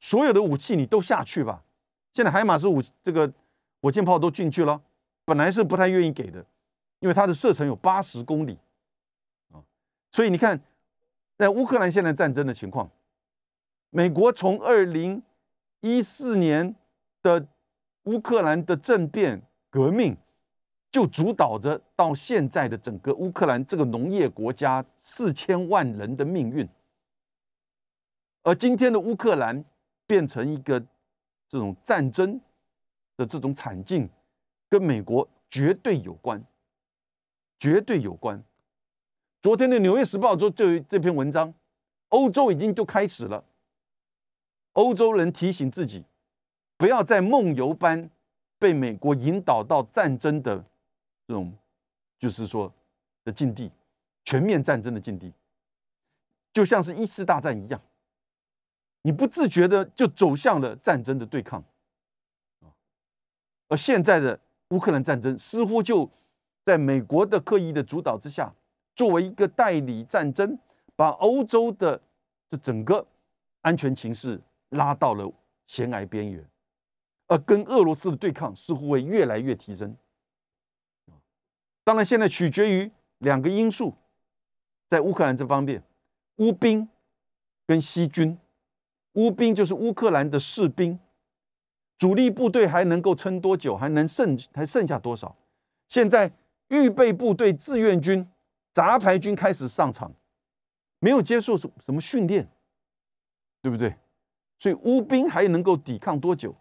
[0.00, 1.62] 所有的武器你都下去吧。
[2.14, 3.32] 现在海马斯五这个
[3.80, 4.80] 火箭炮都进去了，
[5.24, 6.44] 本来是不太愿意给的，
[7.00, 8.58] 因为它的射程有八十公里
[9.50, 9.62] 啊。
[10.10, 10.60] 所以你看，
[11.38, 12.90] 在乌克兰现在战争的情况。
[13.90, 15.22] 美国从二零
[15.80, 16.74] 一四年
[17.22, 17.46] 的
[18.04, 20.16] 乌克兰的政变革命，
[20.90, 26.68] 就主导着到现在的整个乌克兰这个农业国家四千万人的命运。
[28.42, 29.64] 而今天的乌克兰
[30.06, 30.82] 变成一个
[31.52, 32.40] 这种战争
[33.14, 34.08] 的这种惨境，
[34.70, 36.42] 跟美国绝对有关，
[37.58, 38.42] 绝对有关。
[39.42, 41.52] 昨天的《纽约时报》就就这篇文章，
[42.08, 43.44] 欧洲已经就开始了。
[44.72, 46.06] 欧洲人提醒自己，
[46.78, 48.08] 不要在梦游般
[48.58, 50.56] 被美国引导到战争的
[51.26, 51.52] 这种，
[52.18, 52.72] 就是说
[53.24, 53.70] 的境地，
[54.24, 55.34] 全面战争的境地，
[56.50, 57.78] 就像是一次大战一样，
[59.02, 61.62] 你不自觉的就走向了战争的对抗，
[63.68, 66.10] 而现在的乌克兰战争似乎就
[66.64, 68.54] 在美国的刻意的主导之下，
[68.94, 70.58] 作为一个代理战争，
[70.96, 72.00] 把欧洲的
[72.48, 73.06] 这整个
[73.60, 74.40] 安全情势。
[74.72, 75.30] 拉到了
[75.66, 76.42] 悬崖边缘，
[77.26, 79.94] 而跟俄罗斯的对抗似乎会越来越提升。
[81.84, 83.94] 当然，现在取决于两个因素，
[84.88, 85.82] 在乌克兰这方面，
[86.36, 86.88] 乌兵
[87.66, 88.38] 跟西军。
[89.14, 90.98] 乌兵就是乌克兰的士兵，
[91.98, 93.76] 主力部队还能够撑多久？
[93.76, 95.36] 还能剩还剩下多少？
[95.88, 96.32] 现在
[96.68, 98.26] 预备部队、志愿军、
[98.72, 100.12] 杂牌军开始上场，
[100.98, 102.48] 没有接受什什么训练，
[103.60, 103.94] 对不对？
[104.58, 106.54] 所以乌兵还能够抵抗多久？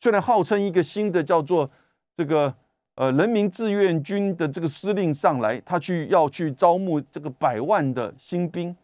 [0.00, 1.70] 虽然号称一个新的叫做
[2.16, 2.54] 这个
[2.96, 8.76] 呃人民志愿军的这个司令上来，他去要去招募这个百万的新兵，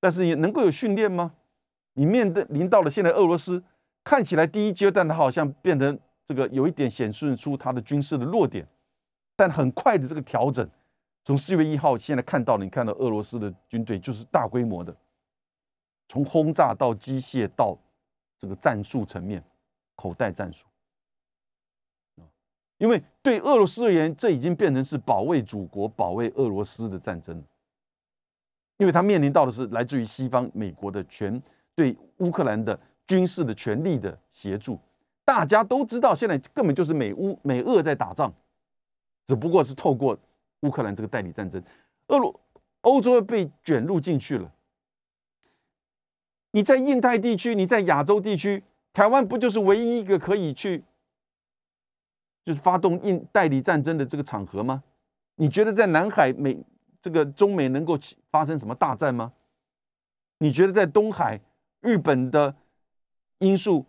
[0.00, 1.34] 但是也能够有训练吗？
[1.98, 3.60] 你面对临到了现在俄罗斯，
[4.04, 8.64] 看起来第一阶段它好像变成这个有一点显示出它的军事的弱点，
[9.34, 10.70] 但很快的这个调整，
[11.24, 14.96] 从四月一号现在看到，你看到俄罗斯的军队就是大规模的。
[16.08, 17.76] 从轰炸到机械到
[18.38, 19.42] 这个战术层面，
[19.96, 20.66] 口袋战术
[22.78, 27.44] 因为对俄罗斯而言，这已经变成是保卫祖国、保卫俄罗斯的战争，
[28.76, 31.42] 因为他面临到的是来自于西方美国的全
[31.78, 34.76] 对乌克兰的军事的权力的协助。
[35.24, 38.34] 大家都知道，现在根本就是美乌美俄在打仗，
[39.26, 40.18] 只不过是透过
[40.62, 41.62] 乌克兰这个代理战争，
[42.08, 42.40] 俄罗
[42.80, 44.52] 欧洲被卷入进去了。
[46.50, 50.82] 你在印太地区，你在亚洲地区，台湾不就是唯一一个可以去，
[52.44, 54.82] 就是发动印代理战争的这个场合吗？
[55.36, 56.58] 你觉得在南海美
[57.00, 57.96] 这个中美能够
[58.32, 59.32] 发生什么大战吗？
[60.38, 61.40] 你觉得在东海
[61.88, 62.54] 日本的
[63.38, 63.86] 因素，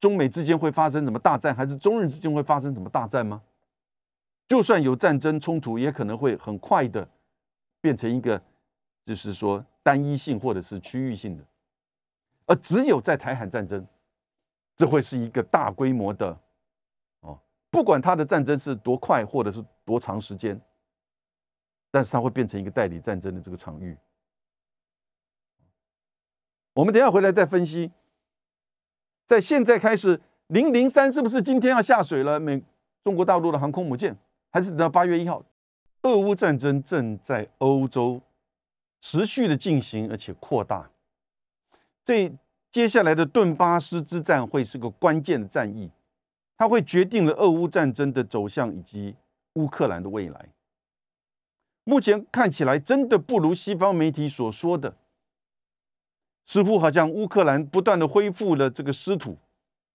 [0.00, 3.42] 中美之间会发生什么大战，还是中日之间会发生什么大战吗？
[4.48, 7.06] 就算有战争冲突，也可能会很快的
[7.82, 8.40] 变成一个，
[9.04, 11.44] 就是说单一性或者是区域性的。
[12.46, 13.86] 而只有在台海战争，
[14.74, 16.40] 这会是一个大规模的，
[17.20, 17.38] 哦，
[17.70, 20.58] 不管它的战争是多快或者是多长时间，
[21.90, 23.94] 但是它会变成一个代理战争的这个场域。
[26.76, 27.90] 我们等下回来再分析，
[29.26, 32.38] 在现在开始，零零三是不是今天要下水了？
[32.38, 32.62] 美
[33.02, 34.14] 中国大陆的航空母舰，
[34.52, 35.42] 还是等到八月一号？
[36.02, 38.20] 俄乌战争正在欧洲
[39.00, 40.90] 持续的进行，而且扩大。
[42.04, 42.30] 这
[42.70, 45.90] 接下来的顿巴斯之战会是个关键的战役，
[46.58, 49.16] 它会决定了俄乌战争的走向以及
[49.54, 50.50] 乌克兰的未来。
[51.84, 54.94] 目前看起来真的不如西方媒体所说的，
[56.46, 59.36] 似乎好像乌克兰不断的恢复了这个失土，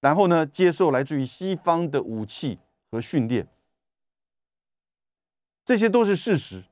[0.02, 2.60] 然后呢接受来自于西方的武器
[2.92, 3.48] 和训练，
[5.66, 6.66] 这些都是事实。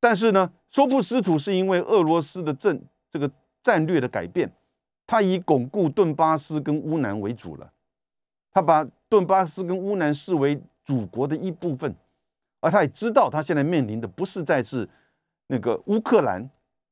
[0.00, 3.30] 但是呢，收复失土是因为俄罗斯的政这个
[3.62, 4.50] 战略的改变。
[5.06, 7.72] 他以巩固顿巴斯跟乌南为主了，
[8.50, 11.94] 他把顿巴斯跟乌南视为祖国的一部分，
[12.60, 14.88] 而他也知道他现在面临的不是再是
[15.48, 16.48] 那个乌克兰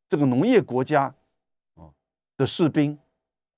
[0.07, 1.15] 这个农业国家
[2.41, 2.99] 的士兵，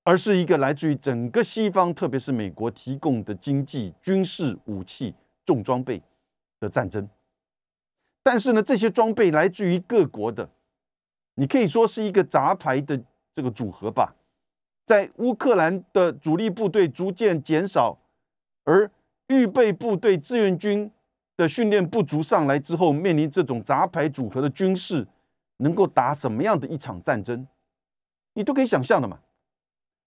[0.03, 5.15] 而是一个来自于整个西方，特别是美国提供的经济、军事武器、
[5.45, 6.01] 重装备
[6.59, 7.07] 的战争。
[8.21, 10.49] 但是呢，这些装备来自于各国的，
[11.35, 13.01] 你可以说是一个杂牌的
[13.33, 14.13] 这个组合吧。
[14.85, 17.97] 在乌克兰的主力部队逐渐减少，
[18.65, 18.91] 而
[19.27, 20.91] 预备部队、志愿军
[21.37, 25.07] 的训练不足上来之后，面临这种杂牌组合的军事，
[25.55, 27.47] 能够打什么样的一场战争，
[28.33, 29.19] 你都可以想象的嘛。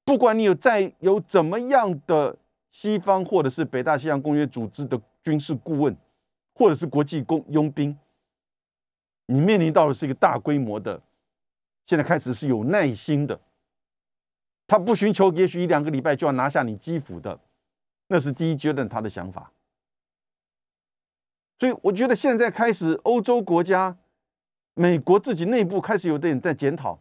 [0.04, 2.36] 不管你有在有怎么样的
[2.70, 5.96] 西方或者是北大西洋公约组织的军事顾问，
[6.54, 7.98] 或者是国际工佣兵，
[9.26, 11.02] 你面临到的是一个大规模的，
[11.86, 13.40] 现在开始是有耐心的。
[14.68, 17.38] 他不寻求，也许一两个礼拜就要拿下你基辅的，
[18.08, 19.52] 那是第一阶段他的想法。
[21.58, 23.96] 所以我觉得现在开始，欧洲国家、
[24.74, 26.98] 美国自己内部开始有点在检讨：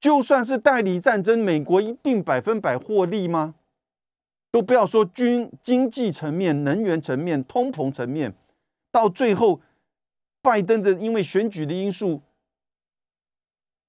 [0.00, 3.54] 就算是代理战争，美国一定百分百获利吗？
[4.50, 8.34] 都不要说军经济层面、能源层面、通膨层面，
[8.90, 9.60] 到最后，
[10.42, 12.22] 拜登的因为选举的因素，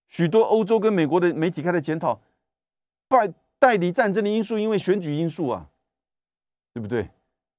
[0.10, 2.22] 许多欧洲跟美国的媒体开始检讨。
[3.08, 5.70] 拜代理战争的因素，因为选举因素啊，
[6.74, 7.10] 对不对？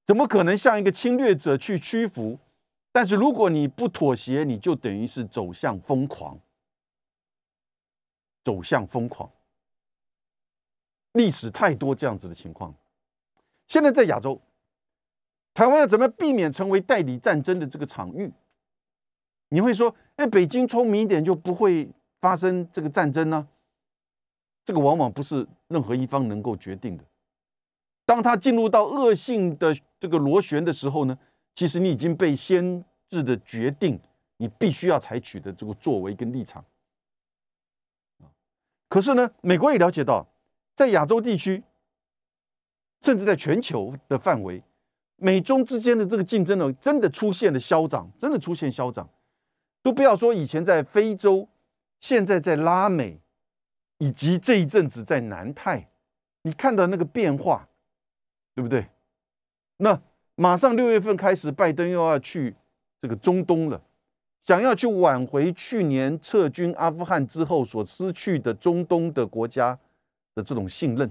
[0.06, 2.38] 怎么可能像一个侵略者去屈服？
[2.92, 6.38] 但是如果你不妥协，你就等于是走向疯狂，
[8.42, 9.30] 走向疯狂。
[11.12, 12.74] 历史太多这样子的情况。
[13.68, 14.40] 现在在亚洲，
[15.54, 18.32] 台湾要怎么避免成为代理战争的这个场域？
[19.48, 21.90] 你会说，哎，北京聪明一点就不会
[22.20, 23.46] 发生这个战争呢？
[24.64, 27.04] 这个往往不是任何一方能够决定的。
[28.06, 31.18] 当他进入到恶性的这个螺旋的时候呢，
[31.54, 34.00] 其实你已经被先制的决定，
[34.38, 36.64] 你必须要采取的这个作为跟立场。
[38.92, 40.28] 可是呢，美国也了解到，
[40.76, 41.62] 在亚洲地区，
[43.00, 44.62] 甚至在全球的范围，
[45.16, 49.08] 美中之间的这个竞争呢，真的出现了消长，真的出现消长。
[49.82, 51.48] 都不要说以前在非洲，
[52.00, 53.18] 现在在拉美。
[53.96, 55.88] 以及这一阵子在南太，
[56.42, 57.68] 你看到那个变化，
[58.52, 58.88] 对不对？
[59.76, 60.02] 那
[60.34, 62.56] 马上六月份开始，拜登又要去
[63.00, 63.80] 这个中东了，
[64.44, 69.78] 想要去挽回去年撤军阿富汗之后所失去的中东的国家
[70.34, 71.10] 的这种信任。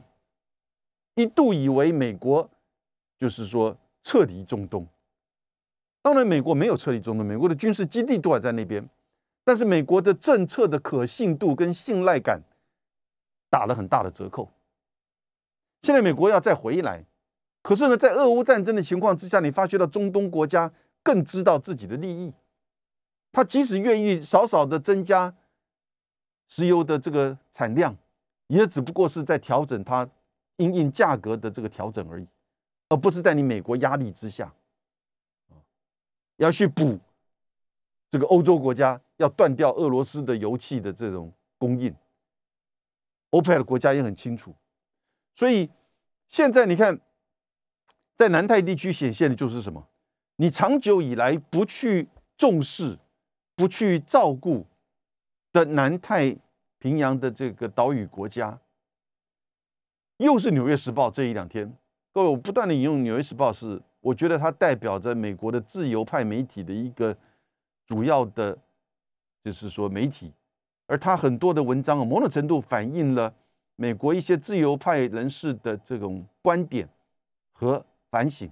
[1.15, 2.49] 一度以为美国
[3.17, 4.87] 就是说撤离中东，
[6.01, 8.87] 当然美国没有撤离中东，美国的军事基地都还在那边，
[9.43, 12.41] 但是美国的政策的可信度跟信赖感。
[13.51, 14.49] 打了很大的折扣。
[15.81, 17.03] 现在美国要再回来，
[17.61, 20.71] 可是呢，在俄乌战争的情况之下，你发觉到中东国家
[21.03, 22.31] 更知道自己的利益。
[23.31, 25.33] 他即使愿意少少的增加
[26.47, 27.95] 石油的这个产量，
[28.47, 30.09] 也只不过是在调整它
[30.57, 32.27] 因应价格的这个调整而已，
[32.89, 34.53] 而不是在你美国压力之下
[36.37, 36.99] 要去补
[38.09, 41.95] 这个欧洲国家要断掉俄罗斯的油气的这种供应。
[43.29, 44.53] 欧佩克的国家也很清楚，
[45.35, 45.69] 所以
[46.27, 46.99] 现在你看，
[48.13, 49.87] 在南太地区显现的就是什么？
[50.35, 52.99] 你长久以来不去重视、
[53.55, 54.65] 不去照顾
[55.51, 56.35] 的南太
[56.79, 58.59] 平洋的这个岛屿国家，
[60.17, 61.71] 又是《纽约时报》这一两天，
[62.11, 67.15] 各位，我不断的引用《纽约时报》，是我觉得它代表着美国的自由派媒体的一个
[67.85, 68.57] 主要的，
[69.43, 70.33] 就是说媒体。
[70.87, 73.33] 而他很多的文章啊，某种程度反映了
[73.77, 76.89] 美国一些自由派人士的这种观点
[77.53, 78.51] 和反省。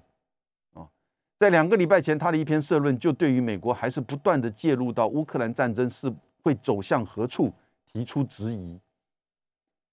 [1.39, 6.13] 在两个礼拜前，他的一篇社论就对于美国还是不断的介入到乌克兰战争是
[6.43, 7.51] 会走向何处
[7.91, 8.77] 提出质疑。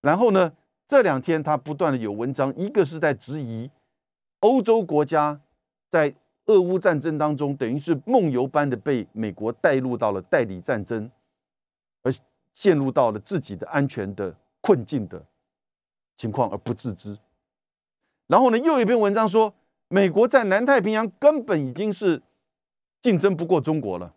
[0.00, 0.52] 然后呢，
[0.86, 3.70] 这两天他不断的有文章，一个是在质疑
[4.40, 5.40] 欧洲国家
[5.88, 6.14] 在
[6.46, 11.10] 俄乌战争当中，等于是梦游般的被美国带入到了代理战争，
[12.02, 12.12] 而。
[12.56, 15.22] 陷入到了自己的安全的困境的
[16.16, 17.14] 情况而不自知，
[18.26, 19.52] 然后呢，又一篇文章说，
[19.88, 22.22] 美国在南太平洋根本已经是
[23.00, 24.14] 竞争不过中国了。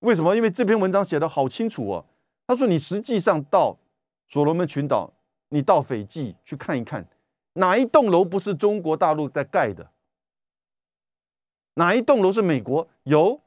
[0.00, 0.34] 为什么？
[0.34, 2.06] 因为这篇文章写的好清楚哦。
[2.46, 3.78] 他说，你实际上到
[4.28, 5.12] 所罗门群岛，
[5.50, 7.06] 你到斐济去看一看，
[7.54, 9.90] 哪一栋楼不是中国大陆在盖的？
[11.74, 13.40] 哪一栋楼是美国有？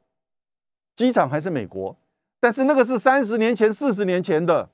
[0.95, 1.97] 机场还是美国？
[2.39, 4.69] 但是那个是三十年前、四十年前的，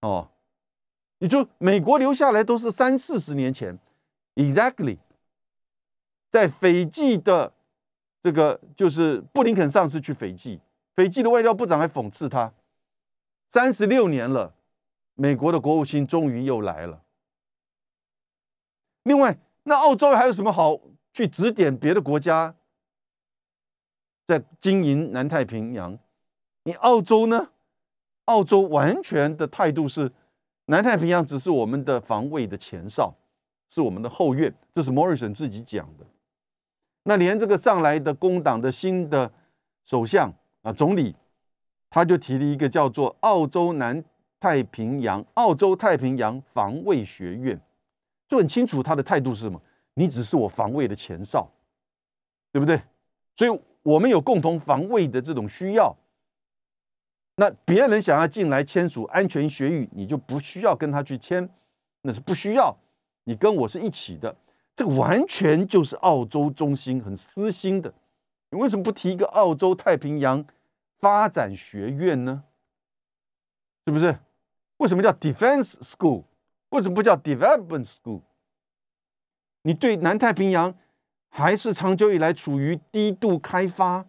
[0.00, 0.30] 哦，
[1.18, 3.78] 你就美国留下来都是三四十年前
[4.38, 4.98] ，exactly，
[6.30, 7.52] 在斐济的
[8.22, 10.60] 这个就是布林肯上次去斐济，
[10.94, 12.52] 斐济的外交部长还讽刺他，
[13.50, 14.54] 三十六年了，
[15.14, 17.02] 美国的国务卿终于又来了。
[19.02, 20.78] 另外，那澳洲还有什么好
[21.12, 22.54] 去指点别的国家
[24.26, 25.98] 在经营南太平洋？
[26.62, 27.50] 你澳洲呢？
[28.26, 30.12] 澳洲完全的态度是，
[30.66, 33.14] 南太平洋只是我们的防卫的前哨，
[33.68, 34.52] 是我们的后院。
[34.72, 36.06] 这是 Morrison 自己讲的。
[37.04, 39.32] 那连这个上来的工党的新的
[39.84, 41.14] 首相啊总理，
[41.88, 44.04] 他就提了一个叫做澳洲南
[44.38, 47.58] 太平洋澳洲太平洋防卫学院，
[48.28, 49.60] 就很清楚他的态度是什么。
[49.94, 51.50] 你只是我防卫的前哨，
[52.52, 52.80] 对不对？
[53.36, 55.96] 所以我们有共同防卫的这种需要。
[57.36, 61.48] 那别人想要进来签署安全协议，你就不需要跟他去签，
[62.02, 62.76] 那是不需要。
[63.28, 64.34] 你跟我是一起的，
[64.74, 67.92] 这个完全就是澳洲中心很私心的。
[68.48, 70.42] 你为什么不提一个澳洲太平洋
[70.98, 72.44] 发展学院呢？
[73.84, 74.18] 是不是？
[74.78, 76.24] 为什么叫 Defense School？
[76.70, 78.22] 为什么不叫 Development School？
[79.60, 80.74] 你对南太平洋
[81.28, 84.06] 还是长久以来处于低度开发，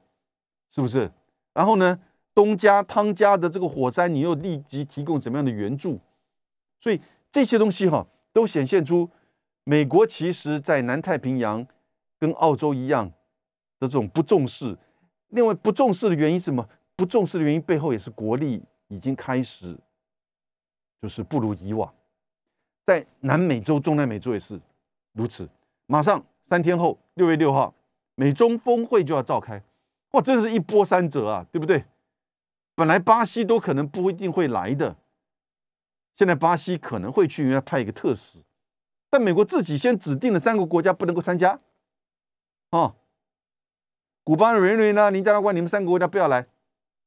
[0.72, 1.11] 是不是？
[1.53, 1.99] 然后呢？
[2.34, 5.99] 东家、汤家的这个火灾，你又立即提供怎么样的援助？
[6.80, 8.07] 所以这些东西哈，
[8.40, 9.10] 都显现出
[9.66, 11.68] 美国其实在南太平洋
[12.18, 13.06] 跟澳洲一样
[13.80, 14.78] 的这种不重视。
[15.30, 16.66] 另外，不重视的原因是什么？
[16.96, 19.78] 不重视的原因背后也是国力已经开始
[21.02, 21.94] 就是不如以往。
[22.86, 24.58] 在南美洲、中南美洲也是
[25.12, 25.48] 如此。
[25.86, 27.74] 马上三天后，六月六号，
[28.16, 29.62] 美中峰会就要召开，
[30.12, 31.84] 哇，真的是一波三折啊，对不对？
[32.74, 34.96] 本来巴西都可能不一定会来的，
[36.20, 38.39] 现在巴西可能会去，因为派一个特使。
[39.09, 41.57] 但美国自己先指定了三个国家不能够参加，
[42.72, 42.93] 哦，
[44.26, 46.45] 古巴、瑞瑞呢、尼加拉瓜，你们三个国家不要来，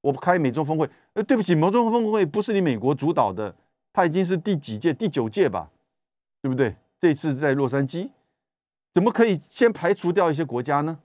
[0.01, 0.89] 我不开美洲峰会。
[1.13, 3.55] 呃，对不起，美洲峰会不是你美国主导的，
[3.93, 4.95] 它已经是第几届？
[4.95, 5.71] 第九届吧，
[6.41, 6.75] 对不对？
[6.99, 8.09] 这次在洛杉矶，
[8.95, 11.01] 怎么可以先排除掉一些国家呢？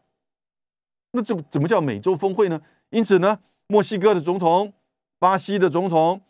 [1.12, 2.62] 那这怎么叫美洲峰会呢？
[2.90, 3.42] 因此呢？
[3.68, 4.72] 墨西哥的总统、
[5.20, 6.22] 巴西的总统、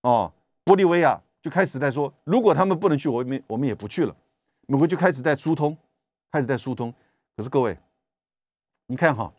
[0.00, 0.32] 哦，
[0.64, 4.14] 玻利维亚就开始在说，如果他们不能去，我们我们也不去了。
[4.66, 5.76] 美国就开始在疏通，
[6.30, 6.92] 开始在疏通。
[7.36, 7.76] 可是各位，
[8.86, 9.32] 你看哈，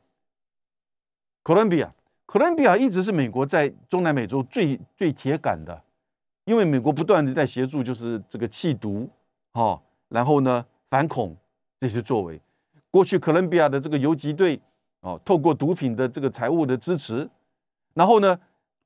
[1.44, 1.94] 哥伦比亚，
[2.26, 5.84] 哥伦比亚一直是美国在中南美洲最最铁杆的，
[6.46, 9.10] 因为美国不断的在协助，就是这个弃毒，
[9.54, 11.38] 哈，然后呢反恐
[11.80, 12.42] 这些作为。
[12.90, 14.60] 过去哥伦比亚的这个游击队，
[15.00, 17.30] 哦，透过毒品的这个财务的支持。
[17.94, 18.40] 然后呢，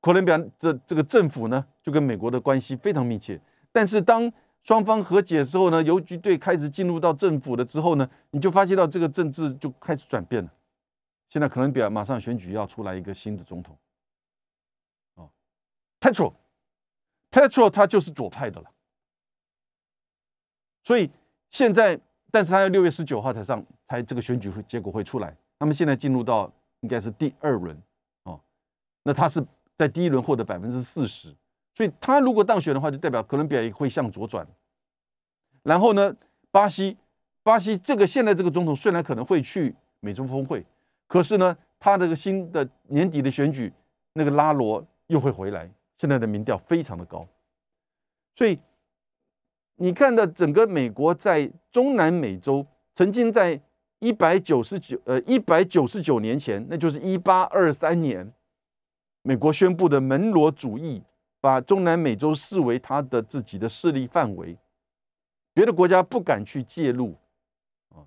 [0.06, 3.40] 哥伦比亚这这个政府呢，就跟美国的关系非常密切。
[3.72, 4.32] 但是当
[4.62, 10.52] 双方和解之后呢，游击队开始进入到政府了之后呢，你就发现到这个政治就开始转变了。
[11.28, 13.76] 现在哥伦比亚马上选举要出来一个新的总统，
[15.16, 15.28] 哦
[15.98, 18.70] ，Petro，Petro 他就是左派的了。
[20.84, 21.10] 所以
[21.50, 21.98] 现在，
[22.30, 25.36] 但是他要六月十九号才上，才这个选举会结果会出来。
[25.58, 26.48] 那么现在进入到
[26.82, 27.76] 应该是第二轮。
[28.22, 28.40] 哦
[29.02, 29.44] 那他是
[29.76, 31.34] 在第一轮获得百分之四十，
[31.74, 34.46] 所以他如果当选的话，就代表哥伦比亚会向左转。
[35.62, 36.14] 然后呢，
[36.50, 36.96] 巴西，
[37.42, 40.64] 巴西这个现在这个总统虽然可能会去美中峰会，
[41.06, 43.72] 可是呢，他这个新的年底的选举，
[44.14, 45.70] 那个拉罗又会回来。
[45.98, 47.26] 现在的民调非常的高，
[48.34, 48.58] 所以
[49.76, 53.60] 你看到整个美国在中南美洲，曾经在
[53.98, 58.32] 一百九十九呃一百九十九年前，那就是一八二三年。
[59.26, 61.02] 美国宣布的门罗主义，
[61.40, 64.56] 把中南美洲视为他的自己的势力范围，
[65.52, 67.16] 别的国家不敢去介入，
[67.88, 68.06] 啊，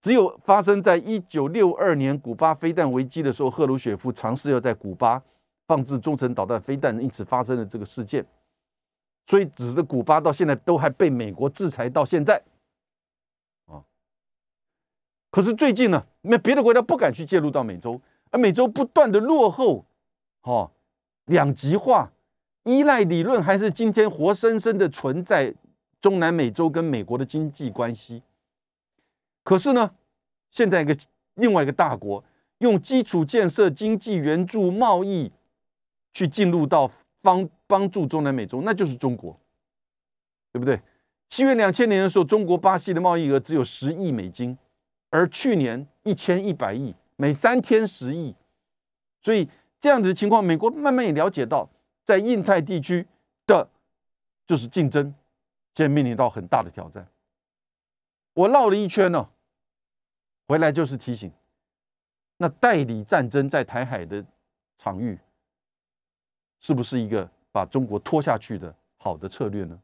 [0.00, 5.22] 只有发生在一九六二年古巴飞弹危机的时候，赫鲁雪夫尝试要在古巴
[5.68, 8.26] 放置中程导弹飞弹，因此发生了这个事件，
[9.26, 12.42] 所以使得古巴到现在都还被美国制裁到现在，
[13.66, 13.78] 啊，
[15.30, 18.00] 可是最近呢，那别的国家不敢去介入到美洲，
[18.32, 19.84] 而美洲不断的落后。
[20.42, 20.70] 哦，
[21.26, 22.10] 两极化
[22.64, 25.54] 依赖理论还是今天活生生的存在
[26.00, 28.22] 中南美洲跟美国的经济关系。
[29.42, 29.90] 可是呢，
[30.50, 30.96] 现在一个
[31.34, 32.24] 另外一个大国
[32.58, 35.30] 用基础建设、经济援助、贸易
[36.14, 39.38] 去进入到帮帮助中南美洲，那就是中国，
[40.52, 40.80] 对不对？
[41.28, 44.56] 七月两千年的时候，中国巴西的贸易额只有十亿美金，
[45.10, 48.34] 而去年一千一百亿，每三天十亿，
[49.20, 49.48] 所以。
[49.80, 51.68] 这样子的情况，美国慢慢也了解到，
[52.04, 53.06] 在印太地区
[53.46, 53.68] 的
[54.46, 55.14] 就是竞争，
[55.74, 57.06] 现在面临到很大的挑战。
[58.34, 59.28] 我绕了一圈呢，
[60.46, 61.32] 回来就是提醒，
[62.36, 64.24] 那代理战争在台海的
[64.78, 65.18] 场域，
[66.60, 69.80] 是不是一个把中国拖下去的好的策略呢？